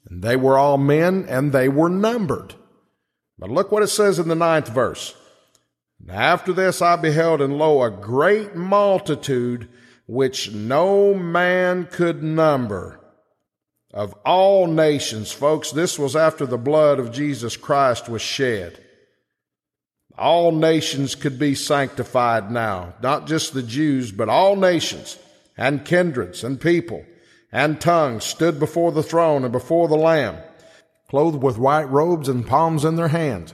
and 0.10 0.22
they 0.22 0.36
were 0.36 0.58
all 0.58 0.78
men 0.78 1.26
and 1.30 1.54
they 1.54 1.70
were 1.70 1.90
numbered. 1.90 2.54
But 3.38 3.50
look 3.50 3.72
what 3.72 3.84
it 3.84 3.88
says 3.88 4.20
in 4.20 4.28
the 4.28 4.36
ninth 4.36 4.68
verse. 4.68 5.16
After 6.10 6.52
this 6.52 6.82
I 6.82 6.98
beheld, 6.98 7.40
and 7.42 7.58
lo, 7.58 7.82
a 7.82 7.90
great 7.90 8.56
multitude 8.56 9.70
which 10.10 10.52
no 10.52 11.14
man 11.14 11.86
could 11.86 12.24
number 12.24 13.00
of 13.94 14.12
all 14.26 14.66
nations. 14.66 15.32
Folks, 15.32 15.70
this 15.70 16.00
was 16.00 16.16
after 16.16 16.48
the 16.48 16.58
blood 16.58 16.98
of 16.98 17.12
Jesus 17.12 17.56
Christ 17.56 18.10
was 18.10 18.24
shed. 18.24 18.84
All 20.18 20.52
nations 20.52 21.14
could 21.14 21.38
be 21.38 21.54
sanctified 21.54 22.50
now, 22.50 22.96
not 23.04 23.28
just 23.28 23.54
the 23.54 23.62
Jews, 23.62 24.12
but 24.12 24.30
all 24.30 24.56
nations 24.56 25.20
and 25.56 25.86
kindreds 25.86 26.44
and 26.44 26.60
people 26.60 27.06
and 27.52 27.80
tongues 27.80 28.24
stood 28.24 28.60
before 28.60 28.92
the 28.92 29.04
throne 29.04 29.44
and 29.44 29.52
before 29.52 29.88
the 29.88 29.96
Lamb, 29.96 30.38
clothed 31.08 31.44
with 31.44 31.60
white 31.60 31.90
robes 31.92 32.28
and 32.28 32.48
palms 32.48 32.84
in 32.84 32.96
their 32.96 33.10
hands, 33.10 33.54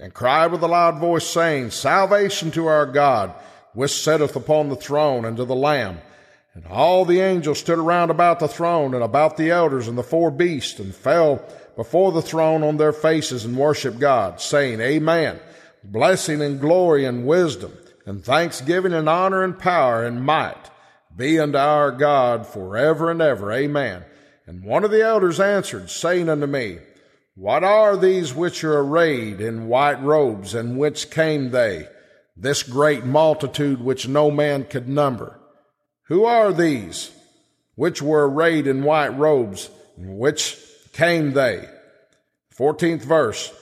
and 0.00 0.12
cried 0.12 0.50
with 0.50 0.62
a 0.64 0.68
loud 0.68 0.98
voice, 0.98 1.24
saying, 1.24 1.70
Salvation 1.70 2.50
to 2.50 2.66
our 2.66 2.84
God, 2.84 3.32
which 3.74 3.92
sitteth 3.92 4.34
upon 4.34 4.68
the 4.68 4.76
throne, 4.76 5.24
and 5.24 5.36
to 5.36 5.44
the 5.44 5.54
Lamb. 5.54 5.98
And 6.54 6.64
all 6.66 7.04
the 7.04 7.20
angels 7.20 7.58
stood 7.58 7.78
around 7.78 8.10
about 8.10 8.38
the 8.38 8.48
throne 8.48 8.94
and 8.94 9.02
about 9.02 9.36
the 9.36 9.50
elders 9.50 9.88
and 9.88 9.98
the 9.98 10.02
four 10.02 10.30
beasts, 10.30 10.78
and 10.78 10.94
fell 10.94 11.44
before 11.76 12.12
the 12.12 12.22
throne 12.22 12.62
on 12.62 12.76
their 12.76 12.92
faces 12.92 13.44
and 13.44 13.56
worshiped 13.56 13.98
God, 13.98 14.40
saying, 14.40 14.80
Amen. 14.80 15.40
Blessing 15.82 16.40
and 16.40 16.60
glory 16.60 17.04
and 17.04 17.26
wisdom, 17.26 17.76
and 18.06 18.24
thanksgiving 18.24 18.92
and 18.94 19.08
honor 19.08 19.42
and 19.42 19.58
power 19.58 20.04
and 20.04 20.24
might 20.24 20.70
be 21.16 21.38
unto 21.38 21.58
our 21.58 21.90
God 21.90 22.46
forever 22.46 23.10
and 23.10 23.20
ever. 23.20 23.52
Amen. 23.52 24.04
And 24.46 24.64
one 24.64 24.84
of 24.84 24.90
the 24.90 25.02
elders 25.02 25.40
answered, 25.40 25.90
saying 25.90 26.28
unto 26.28 26.46
me, 26.46 26.78
What 27.34 27.64
are 27.64 27.96
these 27.96 28.34
which 28.34 28.62
are 28.64 28.78
arrayed 28.78 29.40
in 29.40 29.68
white 29.68 30.02
robes, 30.02 30.54
and 30.54 30.78
whence 30.78 31.04
came 31.04 31.50
they? 31.50 31.88
This 32.36 32.62
great 32.62 33.04
multitude 33.04 33.80
which 33.80 34.08
no 34.08 34.30
man 34.30 34.64
could 34.64 34.88
number. 34.88 35.38
Who 36.08 36.24
are 36.24 36.52
these 36.52 37.10
which 37.76 38.02
were 38.02 38.28
arrayed 38.28 38.66
in 38.66 38.82
white 38.82 39.16
robes, 39.16 39.70
which 39.96 40.58
came 40.92 41.32
they? 41.32 41.68
14th 42.56 43.02
verse. 43.02 43.52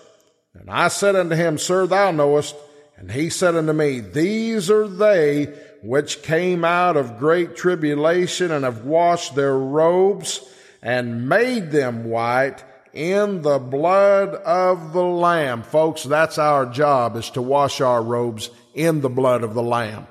And 0.55 0.71
I 0.71 0.89
said 0.89 1.17
unto 1.17 1.35
him, 1.35 1.59
Sir, 1.59 1.87
thou 1.87 2.11
knowest. 2.11 2.55
And 2.97 3.11
he 3.11 3.31
said 3.31 3.57
unto 3.57 3.73
me, 3.73 4.01
These 4.01 4.71
are 4.71 4.89
they 4.89 5.47
which 5.83 6.23
came 6.23 6.65
out 6.65 6.97
of 6.97 7.19
great 7.19 7.57
tribulation 7.57 8.51
and 8.51 8.65
have 8.65 8.85
washed 8.85 9.35
their 9.35 9.57
robes 9.57 10.41
and 10.83 11.29
made 11.29 11.71
them 11.71 12.05
white 12.05 12.63
in 12.93 13.43
the 13.43 13.59
blood 13.59 14.35
of 14.35 14.93
the 14.93 15.05
Lamb. 15.05 15.63
Folks, 15.63 16.05
that's 16.05 16.39
our 16.39 16.67
job 16.67 17.17
is 17.17 17.31
to 17.31 17.43
wash 17.43 17.81
our 17.81 18.03
robes 18.03 18.51
in 18.75 19.01
the 19.01 19.09
blood 19.09 19.43
of 19.43 19.55
the 19.55 19.63
Lamb. 19.63 20.07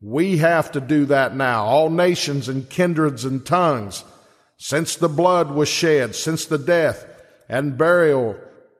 We 0.00 0.38
have 0.38 0.72
to 0.72 0.80
do 0.80 1.06
that 1.06 1.36
now. 1.36 1.64
All 1.64 1.90
nations 1.90 2.48
and 2.48 2.68
kindreds 2.68 3.24
and 3.24 3.44
tongues, 3.44 4.04
since 4.56 4.96
the 4.96 5.08
blood 5.08 5.50
was 5.50 5.68
shed, 5.68 6.14
since 6.14 6.46
the 6.46 6.58
death 6.58 7.06
and 7.48 7.76
burial 7.76 8.36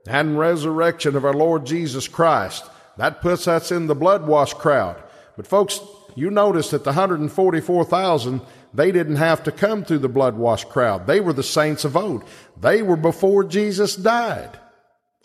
and 0.06 0.38
resurrection 0.38 1.16
of 1.16 1.24
our 1.24 1.34
Lord 1.34 1.66
Jesus 1.66 2.08
Christ, 2.08 2.64
that 2.96 3.20
puts 3.20 3.46
us 3.46 3.70
in 3.70 3.86
the 3.86 3.94
blood 3.94 4.26
wash 4.26 4.54
crowd. 4.54 5.02
But 5.36 5.46
folks, 5.46 5.80
you 6.14 6.30
notice 6.30 6.70
that 6.70 6.84
the 6.84 6.90
144,000, 6.90 8.40
they 8.72 8.92
didn't 8.92 9.16
have 9.16 9.42
to 9.44 9.52
come 9.52 9.84
through 9.84 9.98
the 9.98 10.08
blood 10.08 10.36
wash 10.36 10.64
crowd. 10.64 11.06
They 11.06 11.20
were 11.20 11.32
the 11.32 11.42
saints 11.42 11.84
of 11.84 11.96
old. 11.96 12.24
They 12.58 12.82
were 12.82 12.96
before 12.96 13.44
Jesus 13.44 13.96
died. 13.96 14.58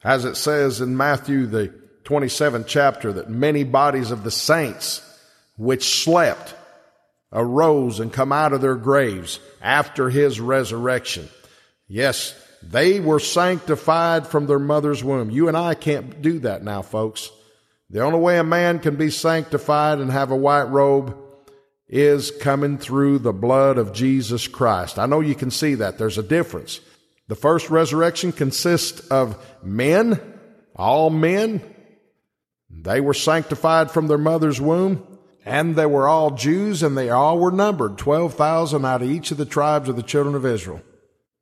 As 0.04 0.26
it 0.26 0.36
says 0.36 0.82
in 0.82 0.96
Matthew, 0.96 1.48
the 1.48 1.74
27th 2.06 2.66
chapter, 2.68 3.14
that 3.14 3.30
many 3.30 3.64
bodies 3.64 4.12
of 4.12 4.24
the 4.24 4.32
saints 4.32 5.02
which 5.58 6.04
slept 6.04 6.56
arose 7.34 8.00
and 8.00 8.14
come 8.14 8.32
out 8.32 8.54
of 8.54 8.62
their 8.62 8.76
graves 8.76 9.40
after 9.62 10.10
his 10.10 10.40
resurrection. 10.40 11.28
Yes, 11.88 12.36
they 12.64 13.00
were 13.00 13.20
sanctified 13.20 14.28
from 14.28 14.48
their 14.48 14.60
mother's 14.60 15.04
womb. 15.04 15.30
You 15.30 15.48
and 15.48 15.58
I 15.58 15.76
can't 15.76 16.22
do 16.22 16.40
that 16.40 16.64
now, 16.64 16.82
folks. 16.82 17.30
The 17.90 18.02
only 18.02 18.20
way 18.20 18.40
a 18.40 18.44
man 18.44 18.80
can 18.80 18.96
be 18.96 19.10
sanctified 19.10 20.00
and 20.00 20.12
have 20.12 20.32
a 20.32 20.36
white 20.36 20.70
robe 20.70 21.16
is 21.88 22.32
coming 22.32 22.78
through 22.78 23.20
the 23.20 23.34
blood 23.34 23.78
of 23.78 23.94
Jesus 23.94 24.48
Christ. 24.48 24.98
I 24.98 25.06
know 25.06 25.20
you 25.20 25.36
can 25.36 25.52
see 25.52 25.76
that. 25.76 25.98
There's 25.98 26.18
a 26.18 26.24
difference. 26.24 26.80
The 27.28 27.36
first 27.36 27.70
resurrection 27.70 28.32
consists 28.32 29.08
of 29.10 29.38
men, 29.64 30.20
all 30.76 31.10
men. 31.10 31.62
They 32.82 33.02
were 33.02 33.14
sanctified 33.14 33.92
from 33.92 34.08
their 34.08 34.18
mother's 34.18 34.62
womb, 34.62 35.06
and 35.46 35.76
they 35.76 35.86
were 35.86 36.08
all 36.08 36.32
Jews, 36.32 36.84
and 36.84 36.98
they 36.98 37.10
all 37.10 37.40
were 37.40 37.52
numbered 37.52 37.98
12,000 37.98 38.86
out 38.86 39.02
of 39.02 39.10
each 39.10 39.32
of 39.32 39.38
the 39.38 39.46
tribes 39.46 39.90
of 39.90 39.96
the 39.96 40.04
children 40.04 40.36
of 40.36 40.46
Israel. 40.46 40.82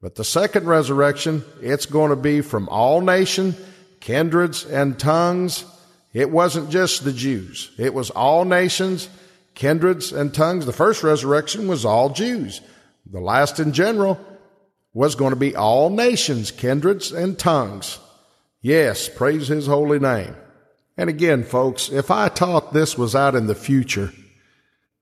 But 0.01 0.15
the 0.15 0.23
second 0.23 0.67
resurrection, 0.67 1.43
it's 1.61 1.85
going 1.85 2.09
to 2.09 2.15
be 2.15 2.41
from 2.41 2.67
all 2.69 3.01
nation, 3.01 3.55
kindreds, 3.99 4.65
and 4.65 4.99
tongues 4.99 5.65
it 6.13 6.29
wasn't 6.29 6.69
just 6.69 7.03
the 7.03 7.11
Jews. 7.11 7.71
It 7.77 7.93
was 7.93 8.11
all 8.11 8.45
nations, 8.45 9.09
kindreds, 9.55 10.13
and 10.13 10.33
tongues. 10.33 10.65
The 10.65 10.73
first 10.73 11.03
resurrection 11.03 11.67
was 11.67 11.85
all 11.85 12.11
Jews. 12.11 12.61
The 13.11 13.19
last 13.19 13.59
in 13.59 13.73
general 13.73 14.19
was 14.93 15.15
going 15.15 15.31
to 15.31 15.39
be 15.39 15.55
all 15.55 15.89
nations, 15.89 16.51
kindreds, 16.51 17.11
and 17.11 17.37
tongues. 17.37 17.97
Yes, 18.61 19.09
praise 19.09 19.47
his 19.47 19.65
holy 19.65 19.99
name. 19.99 20.35
And 20.97 21.09
again, 21.09 21.43
folks, 21.43 21.89
if 21.89 22.11
I 22.11 22.29
taught 22.29 22.73
this 22.73 22.97
was 22.97 23.15
out 23.15 23.35
in 23.35 23.47
the 23.47 23.55
future, 23.55 24.11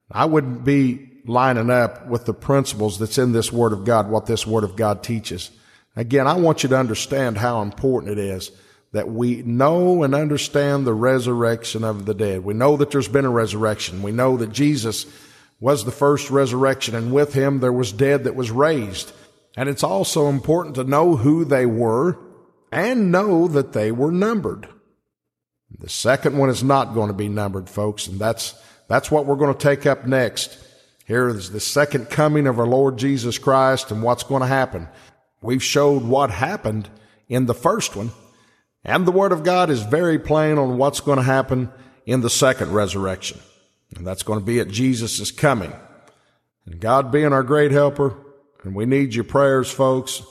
I 0.10 0.26
wouldn't 0.26 0.64
be 0.64 1.10
lining 1.26 1.70
up 1.70 2.08
with 2.08 2.26
the 2.26 2.34
principles 2.34 2.98
that's 2.98 3.18
in 3.18 3.32
this 3.32 3.52
Word 3.52 3.74
of 3.74 3.86
God, 3.86 4.10
what 4.10 4.26
this 4.26 4.48
Word 4.48 4.64
of 4.64 4.76
God 4.76 5.04
teaches. 5.04 5.52
Again, 5.96 6.28
I 6.28 6.36
want 6.36 6.64
you 6.64 6.70
to 6.70 6.78
understand 6.78 7.38
how 7.38 7.62
important 7.62 8.18
it 8.18 8.18
is 8.18 8.52
that 8.94 9.10
we 9.10 9.42
know 9.44 10.04
and 10.04 10.14
understand 10.14 10.86
the 10.86 10.94
resurrection 10.94 11.84
of 11.84 12.06
the 12.06 12.14
dead. 12.14 12.44
We 12.44 12.54
know 12.54 12.78
that 12.78 12.92
there's 12.92 13.08
been 13.08 13.26
a 13.26 13.30
resurrection. 13.30 14.02
We 14.02 14.12
know 14.12 14.38
that 14.38 14.52
Jesus 14.52 15.06
was 15.60 15.86
the 15.86 15.92
first 15.92 16.30
resurrection 16.30 16.96
and 16.96 17.14
with 17.14 17.34
him 17.34 17.60
there 17.60 17.72
was 17.72 17.92
dead 17.92 18.24
that 18.24 18.36
was 18.36 18.52
raised. 18.52 19.14
And 19.56 19.70
it's 19.70 19.84
also 19.84 20.28
important 20.28 20.76
to 20.76 20.84
know 20.84 21.16
who 21.16 21.46
they 21.46 21.66
were 21.66 22.18
and 22.72 23.12
know 23.12 23.48
that 23.48 23.74
they 23.74 23.92
were 23.92 24.12
numbered. 24.12 24.68
The 25.80 25.90
second 25.90 26.38
one 26.38 26.50
is 26.50 26.64
not 26.64 26.94
going 26.94 27.08
to 27.08 27.14
be 27.14 27.30
numbered, 27.30 27.70
folks, 27.70 28.08
and 28.08 28.20
that's, 28.20 28.54
that's 28.88 29.10
what 29.10 29.26
we're 29.26 29.36
going 29.36 29.54
to 29.54 29.60
take 29.60 29.86
up 29.86 30.06
next. 30.06 30.58
Here 31.06 31.30
is 31.30 31.52
the 31.52 31.60
second 31.60 32.10
coming 32.10 32.48
of 32.48 32.60
our 32.60 32.68
Lord 32.68 32.98
Jesus 32.98 33.38
Christ 33.38 33.92
and 33.92 34.04
what's 34.04 34.24
going 34.24 34.42
to 34.42 34.48
happen. 34.48 34.88
We've 35.42 35.64
showed 35.64 36.04
what 36.04 36.30
happened 36.30 36.90
in 37.28 37.46
the 37.46 37.54
first 37.54 37.96
one, 37.96 38.12
and 38.84 39.06
the 39.06 39.12
Word 39.12 39.32
of 39.32 39.44
God 39.44 39.70
is 39.70 39.82
very 39.82 40.20
plain 40.20 40.58
on 40.58 40.78
what's 40.78 41.00
going 41.00 41.18
to 41.18 41.24
happen 41.24 41.72
in 42.06 42.22
the 42.22 42.30
second 42.30 42.74
resurrection. 42.74 43.40
And 43.96 44.06
that's 44.06 44.24
going 44.24 44.40
to 44.40 44.46
be 44.46 44.60
at 44.60 44.70
Jesus' 44.70 45.32
coming. 45.32 45.74
And 46.66 46.80
God 46.80 47.12
being 47.12 47.34
our 47.34 47.44
great 47.44 47.72
helper, 47.72 48.16
and 48.64 48.76
we 48.76 48.86
need 48.86 49.16
your 49.16 49.24
prayers, 49.24 49.72
folks. 49.72 50.22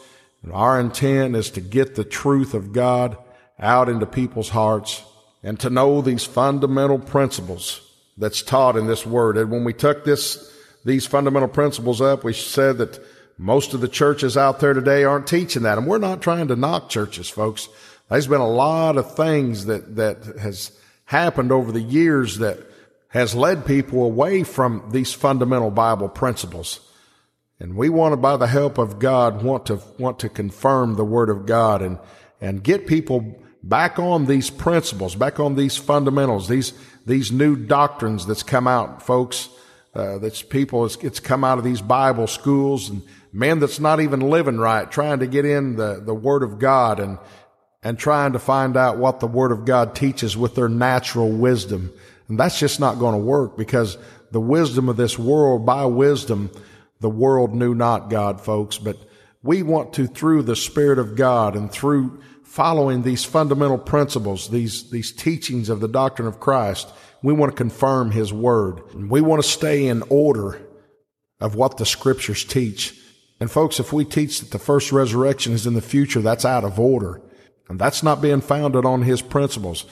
And 0.42 0.53
our 0.53 0.81
intent 0.81 1.37
is 1.37 1.50
to 1.50 1.61
get 1.61 1.94
the 1.94 2.05
truth 2.05 2.55
of 2.55 2.72
God 2.72 3.16
out 3.59 3.88
into 3.88 4.07
people's 4.07 4.50
hearts 4.50 5.03
and 5.42 5.59
to 5.61 5.70
know 5.70 6.00
these 6.00 6.24
fundamental 6.24 6.98
principles 6.98 7.81
that's 8.18 8.42
taught 8.42 8.76
in 8.76 8.87
this 8.87 9.07
word. 9.07 9.37
And 9.37 9.50
when 9.50 9.64
we 9.64 9.72
took 9.72 10.05
this, 10.05 10.53
these 10.85 11.07
fundamental 11.07 11.48
principles 11.48 12.00
up, 12.00 12.24
we 12.24 12.33
said 12.33 12.79
that 12.79 12.98
most 13.38 13.72
of 13.72 13.81
the 13.81 13.88
churches 13.88 14.37
out 14.37 14.61
there 14.61 14.74
today 14.74 15.05
aren't 15.05 15.26
teaching 15.26 15.62
that. 15.62 15.79
And 15.79 15.87
we're 15.87 15.98
not 15.98 16.20
trying 16.20 16.48
to 16.48 16.57
knock 16.57 16.90
churches, 16.90 17.31
folks. 17.31 17.68
There's 18.11 18.26
been 18.26 18.40
a 18.40 18.48
lot 18.48 18.98
of 18.98 19.14
things 19.16 19.66
that, 19.66 19.96
that 19.96 20.24
has 20.40 20.72
happened 21.07 21.50
over 21.50 21.72
the 21.72 21.81
years 21.81 22.38
that 22.38 22.59
has 23.09 23.35
led 23.35 23.64
people 23.64 24.05
away 24.05 24.42
from 24.42 24.90
these 24.92 25.12
fundamental 25.12 25.70
Bible 25.70 26.09
principles. 26.09 26.81
And 27.59 27.76
we 27.76 27.88
want 27.88 28.12
to, 28.12 28.16
by 28.16 28.37
the 28.37 28.46
help 28.46 28.79
of 28.79 28.98
God, 28.98 29.42
want 29.42 29.66
to, 29.66 29.81
want 29.98 30.18
to 30.20 30.29
confirm 30.29 30.94
the 30.94 31.05
Word 31.05 31.31
of 31.31 31.46
God 31.46 31.83
and, 31.83 31.98
and 32.40 32.62
get 32.62 32.87
people 32.87 33.42
back 33.62 33.99
on 33.99 34.27
these 34.27 34.51
principles, 34.51 35.14
back 35.14 35.40
on 35.40 35.55
these 35.55 35.77
fundamentals, 35.77 36.49
these, 36.49 36.73
these 37.07 37.31
new 37.31 37.57
doctrines 37.57 38.27
that's 38.27 38.42
come 38.42 38.66
out, 38.66 39.03
folks. 39.03 39.49
Uh, 39.92 40.18
that's 40.18 40.42
people, 40.42 40.85
it's, 40.85 40.96
it's 40.96 41.18
come 41.18 41.42
out 41.42 41.59
of 41.59 41.64
these 41.64 41.83
Bible 41.83 42.29
schools 42.29 42.88
and 42.88 43.03
men 43.33 43.59
that's 43.59 43.81
not 43.81 44.01
even 44.01 44.20
living 44.20 44.59
right, 44.59 44.90
trying 44.90 45.18
to 45.18 45.27
get 45.27 45.44
in 45.44 45.77
the, 45.77 46.01
the 46.05 46.14
Word 46.14 46.44
of 46.44 46.61
God 46.61 47.01
and, 47.01 47.18
and 47.83 47.99
trying 47.99 48.33
to 48.33 48.38
find 48.38 48.77
out 48.77 48.99
what 48.99 49.18
the 49.18 49.27
Word 49.27 49.51
of 49.51 49.64
God 49.64 49.96
teaches 49.96 50.37
with 50.37 50.55
their 50.55 50.68
natural 50.68 51.31
wisdom. 51.31 51.92
And 52.29 52.38
that's 52.38 52.59
just 52.59 52.79
not 52.79 53.01
going 53.01 53.14
to 53.14 53.25
work 53.25 53.57
because 53.57 53.99
the 54.31 54.40
wisdom 54.40 54.88
of 54.88 54.96
this 54.96 55.18
world, 55.18 55.66
by 55.66 55.85
wisdom, 55.87 56.51
the 57.01 57.11
world 57.11 57.53
knew 57.53 57.75
not 57.75 58.11
God, 58.11 58.40
folks. 58.40 58.79
But 58.79 58.96
we 59.42 59.62
want 59.62 59.94
to, 59.94 60.07
through 60.07 60.42
the 60.42 60.55
Spirit 60.55 61.01
of 61.01 61.16
God 61.16 61.57
and 61.57 61.70
through 61.70 62.20
following 62.50 63.02
these 63.02 63.24
fundamental 63.24 63.78
principles, 63.78 64.50
these, 64.50 64.90
these 64.90 65.12
teachings 65.12 65.68
of 65.68 65.78
the 65.78 65.86
doctrine 65.86 66.26
of 66.26 66.40
Christ, 66.40 66.88
we 67.22 67.32
want 67.32 67.52
to 67.52 67.56
confirm 67.56 68.10
His 68.10 68.32
Word. 68.32 68.82
We 69.08 69.20
want 69.20 69.40
to 69.40 69.48
stay 69.48 69.86
in 69.86 70.02
order 70.08 70.60
of 71.38 71.54
what 71.54 71.76
the 71.76 71.86
Scriptures 71.86 72.44
teach. 72.44 72.98
And 73.38 73.48
folks, 73.48 73.78
if 73.78 73.92
we 73.92 74.04
teach 74.04 74.40
that 74.40 74.50
the 74.50 74.58
first 74.58 74.90
resurrection 74.90 75.52
is 75.52 75.64
in 75.64 75.74
the 75.74 75.80
future, 75.80 76.20
that's 76.20 76.44
out 76.44 76.64
of 76.64 76.80
order. 76.80 77.22
And 77.68 77.78
that's 77.78 78.02
not 78.02 78.20
being 78.20 78.40
founded 78.40 78.84
on 78.84 79.02
his 79.02 79.22
principles. 79.22 79.84